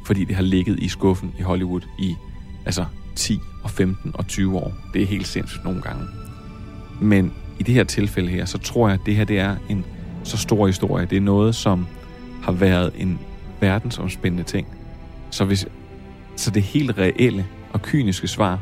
[0.06, 2.16] fordi det har ligget i skuffen i Hollywood i
[2.66, 2.86] altså
[3.16, 4.74] 10 og 15 og 20 år.
[4.94, 6.04] Det er helt sindssygt nogle gange.
[7.02, 9.86] Men i det her tilfælde her, så tror jeg, at det her det er en
[10.24, 11.06] så stor historie.
[11.06, 11.88] Det er noget, som
[12.44, 13.20] har været en
[13.60, 14.68] verdensomspændende ting.
[15.30, 15.68] Så, hvis,
[16.36, 18.60] så det helt reelle og kyniske svar,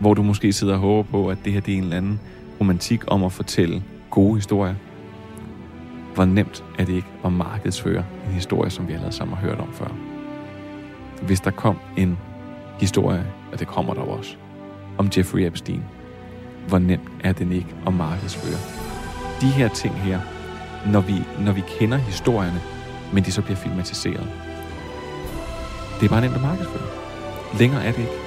[0.00, 2.20] hvor du måske sidder og håber på, at det her det er en eller anden
[2.60, 4.74] romantik om at fortælle gode historier.
[6.14, 9.58] Hvor nemt er det ikke at markedsføre en historie, som vi allerede sammen har hørt
[9.58, 9.88] om før.
[11.22, 12.18] Hvis der kom en
[12.80, 14.36] historie, og det kommer der også,
[14.98, 15.82] om Jeffrey Epstein,
[16.68, 18.58] hvor nemt er den ikke at markedsføre.
[19.40, 20.20] De her ting her,
[20.86, 22.60] når vi, når vi kender historierne,
[23.12, 24.28] men de så bliver filmatiseret.
[26.00, 26.88] Det er bare nemt at markedsføre.
[27.58, 28.19] Længere er det ikke.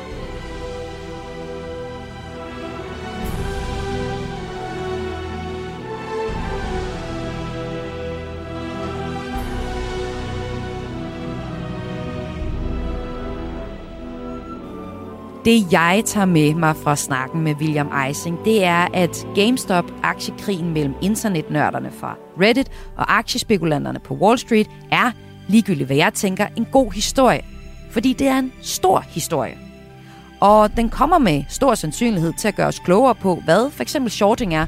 [15.46, 20.94] Det jeg tager med mig fra snakken med William Eising, det er, at GameStop-aktiekrigen mellem
[21.02, 25.12] internetnørderne fra Reddit og aktiespekulanterne på Wall Street er,
[25.48, 27.42] ligegyldigt hvad jeg tænker, en god historie.
[27.92, 29.58] Fordi det er en stor historie.
[30.40, 34.12] Og den kommer med stor sandsynlighed til at gøre os klogere på, hvad for eksempel
[34.12, 34.66] shorting er.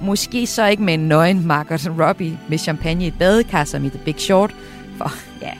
[0.00, 4.00] Måske så ikke med en nøgen Margaret Robbie med champagne i badekar som i The
[4.04, 4.54] Big Short.
[4.96, 5.10] For
[5.42, 5.52] ja,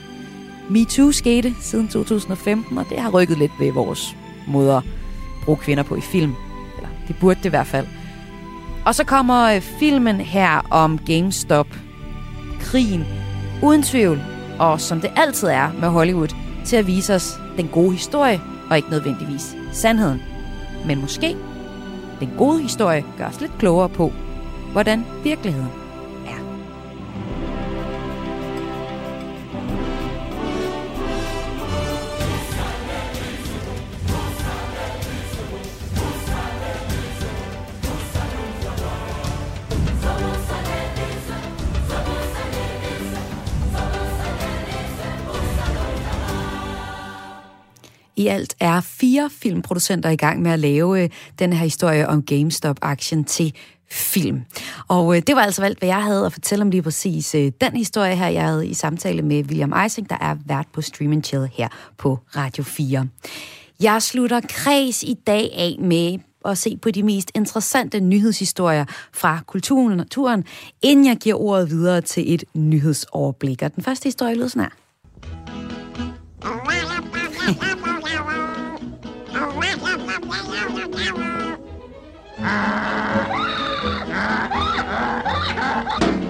[0.69, 4.15] MeToo skete siden 2015, og det har rykket lidt ved vores
[4.47, 4.83] måde at
[5.45, 6.33] bruge kvinder på i film.
[6.77, 7.87] Eller det burde det i hvert fald.
[8.85, 11.67] Og så kommer øh, filmen her om GameStop.
[12.61, 13.05] Krigen.
[13.63, 14.21] Uden tvivl,
[14.59, 18.77] og som det altid er med Hollywood, til at vise os den gode historie, og
[18.77, 20.21] ikke nødvendigvis sandheden.
[20.85, 21.35] Men måske
[22.19, 24.13] den gode historie gør os lidt klogere på,
[24.71, 25.78] hvordan virkeligheden
[48.19, 51.09] I alt er fire filmproducenter i gang med at lave øh,
[51.39, 53.53] den her historie om GameStop-aktien til
[53.91, 54.41] film.
[54.87, 57.51] Og øh, det var altså valgt, hvad jeg havde at fortælle om lige præcis øh,
[57.61, 61.23] den historie her, jeg havde i samtale med William Eising, der er vært på Stream
[61.23, 61.67] Chill her
[61.97, 63.07] på Radio 4.
[63.79, 69.39] Jeg slutter kreds i dag af med at se på de mest interessante nyhedshistorier fra
[69.47, 70.43] kulturen og naturen,
[70.81, 73.61] inden jeg giver ordet videre til et nyhedsoverblik.
[73.61, 74.69] Og den første historie lyder sådan her.
[82.41, 83.25] Ah!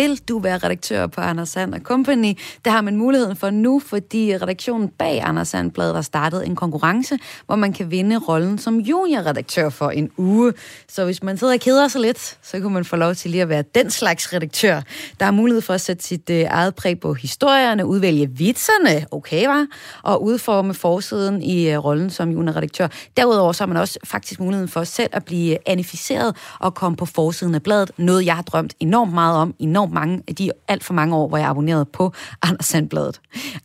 [0.00, 2.38] Vil du være redaktør på Anders Sand Company?
[2.64, 6.56] Det har man muligheden for nu, fordi redaktionen bag Anders Sand Bladet har startet en
[6.56, 10.52] konkurrence, hvor man kan vinde rollen som juniorredaktør for en uge.
[10.88, 13.42] Så hvis man sidder og keder sig lidt, så kan man få lov til lige
[13.42, 14.80] at være den slags redaktør.
[15.20, 19.46] Der er mulighed for at sætte sit øh, eget præg på historierne, udvælge vitserne, okay
[19.46, 19.66] var,
[20.02, 22.88] og udforme forsiden i øh, rollen som juniorredaktør.
[23.16, 26.96] Derudover så har man også faktisk muligheden for selv at blive øh, anificeret og komme
[26.96, 27.90] på forsiden af bladet.
[27.96, 31.16] Noget, jeg har drømt enormt meget om, enormt enormt mange af de alt for mange
[31.16, 32.12] år, hvor jeg abonnerede på
[32.42, 33.20] Anders Sandbladet.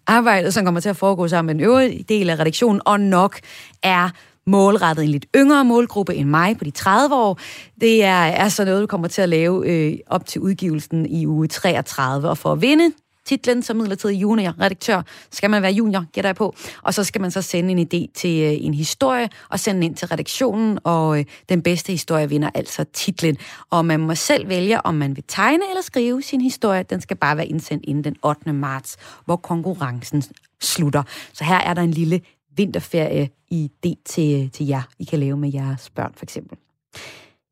[0.07, 3.39] Arbejdet, som kommer til at foregå sammen med den øvrige del af redaktionen, og nok
[3.83, 4.09] er
[4.47, 7.39] målrettet en lidt yngre målgruppe end mig på de 30 år.
[7.81, 11.27] Det er, er så noget, du kommer til at lave øh, op til udgivelsen i
[11.27, 12.29] uge 33.
[12.29, 12.91] Og for at vinde
[13.25, 15.01] titlen som midlertidig junior-redaktør,
[15.31, 16.55] skal man være junior, gætter jeg på.
[16.83, 19.83] Og så skal man så sende en idé til øh, en historie og sende den
[19.83, 23.37] ind til redaktionen, og øh, den bedste historie vinder altså titlen.
[23.69, 26.83] Og man må selv vælge, om man vil tegne eller skrive sin historie.
[26.83, 28.53] Den skal bare være indsendt inden den 8.
[28.53, 30.23] marts, hvor konkurrencen
[30.61, 31.03] slutter.
[31.33, 32.21] Så her er der en lille
[32.57, 36.57] vinterferie idé til, øh, til jer, I kan lave med jeres børn for eksempel.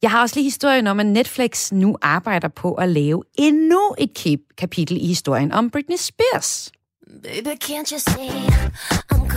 [0.03, 4.37] Jeg har også lige historien om, at Netflix nu arbejder på at lave endnu et
[4.57, 6.71] kapitel i historien om Britney Spears.
[7.23, 8.29] Baby, can't you see
[9.13, 9.27] I'm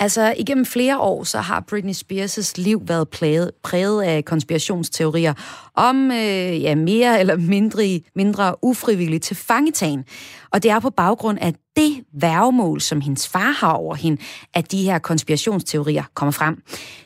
[0.00, 5.34] Altså, igennem flere år, så har Britney Spears' liv været præget, præget af konspirationsteorier
[5.74, 10.04] om øh, ja, mere eller mindre, mindre ufrivilligt til fangetagen.
[10.50, 14.22] Og det er på baggrund af det værgemål, som hendes far har over hende,
[14.54, 16.62] at de her konspirationsteorier kommer frem.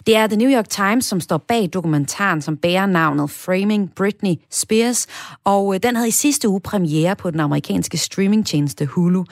[0.07, 4.35] Det er The New York Times, som står bag dokumentaren, som bærer navnet Framing Britney
[4.51, 5.07] Spears,
[5.45, 9.25] og øh, den havde i sidste uge premiere på den amerikanske streamingtjeneste Hulu.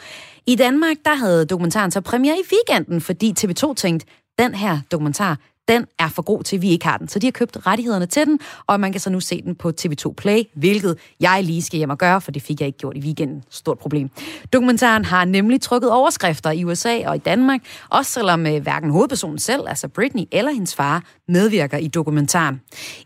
[0.46, 4.06] I Danmark, der havde dokumentaren så premiere i weekenden, fordi TV2 tænkte,
[4.38, 5.38] den her dokumentar,
[5.70, 7.08] den er for god til, at vi ikke har den.
[7.08, 9.72] Så de har købt rettighederne til den, og man kan så nu se den på
[9.80, 12.96] TV2 Play, hvilket jeg lige skal hjem og gøre, for det fik jeg ikke gjort
[12.96, 13.42] i weekenden.
[13.50, 14.10] Stort problem.
[14.52, 19.38] Dokumentaren har nemlig trykket overskrifter i USA og i Danmark, også selvom øh, hverken hovedpersonen
[19.38, 22.60] selv, altså Britney eller hendes far, medvirker i dokumentaren.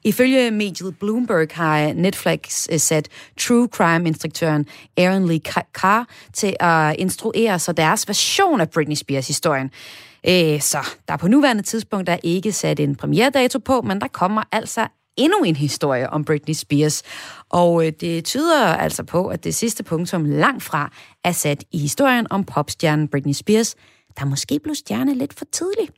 [0.04, 3.08] Ifølge mediet Bloomberg har øh, Netflix øh, sat
[3.40, 5.40] true crime-instruktøren Aaron Lee
[5.74, 9.70] Carr til at instruere så deres version af Britney Spears-historien.
[10.28, 14.42] Øh, så der på nuværende tidspunkt er ikke sat en premieredato på, men der kommer
[14.52, 17.02] altså endnu en historie om Britney Spears.
[17.48, 20.90] Og øh, det tyder altså på, at det sidste punktum langt fra
[21.24, 23.74] er sat i historien om popstjernen Britney Spears,
[24.18, 25.92] der måske blev stjerne lidt for tidligt.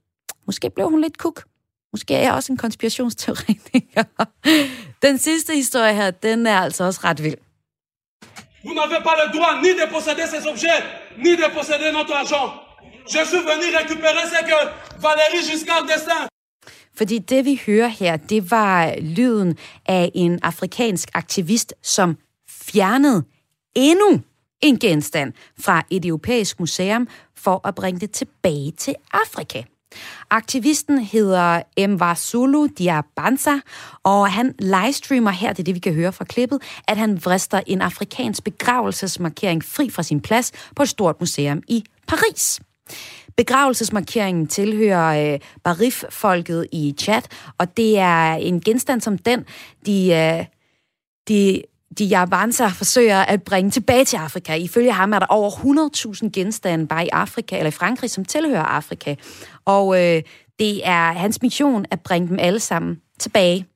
[0.46, 1.44] Måske blev hun lidt kuk.
[1.92, 4.04] Måske er jeg også en konspirationsteoretiker.
[5.06, 7.36] Den sidste historie her, den er altså også ret vild.
[8.64, 10.82] Vous n'avez pas le droit ni de posséder ces objets,
[11.24, 12.65] ni de posséder notre argent.
[13.14, 14.58] Je suis venu récupérer ce que
[15.00, 16.28] Valérie Giscard d'Estaing
[16.96, 22.16] fordi det, vi hører her, det var lyden af en afrikansk aktivist, som
[22.50, 23.24] fjernede
[23.74, 24.20] endnu
[24.60, 29.62] en genstand fra et europæisk museum for at bringe det tilbage til Afrika.
[30.30, 33.60] Aktivisten hedder Mvasulu Diabanza,
[34.02, 37.60] og han livestreamer her, det er det, vi kan høre fra klippet, at han vrister
[37.66, 42.60] en afrikansk begravelsesmarkering fri fra sin plads på et stort museum i Paris.
[43.36, 47.22] Begravelsesmarkeringen tilhører øh, Barif-folket i Chad,
[47.58, 49.44] og det er en genstand som den,
[49.86, 50.44] de, øh,
[51.28, 51.62] de
[51.98, 54.54] de Javanza forsøger at bringe tilbage til Afrika.
[54.54, 58.62] Ifølge ham er der over 100.000 genstande bare i Afrika, eller i Frankrig, som tilhører
[58.62, 59.14] Afrika.
[59.64, 60.22] Og øh,
[60.58, 63.66] det er hans mission at bringe dem alle sammen tilbage.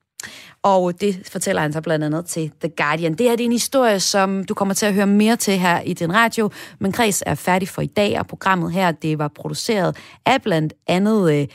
[0.63, 3.13] Og det fortæller han så blandt andet til The Guardian.
[3.13, 5.81] Det her det er en historie, som du kommer til at høre mere til her
[5.81, 6.49] i din radio,
[6.79, 10.73] men Kreds er færdig for i dag, og programmet her det var produceret af blandt
[10.87, 11.47] andet øh,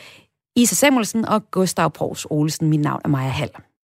[0.57, 2.71] Isa Samuelsen og Gustav Pors Olsen.
[2.71, 3.51] Mit navn er Maja Hall.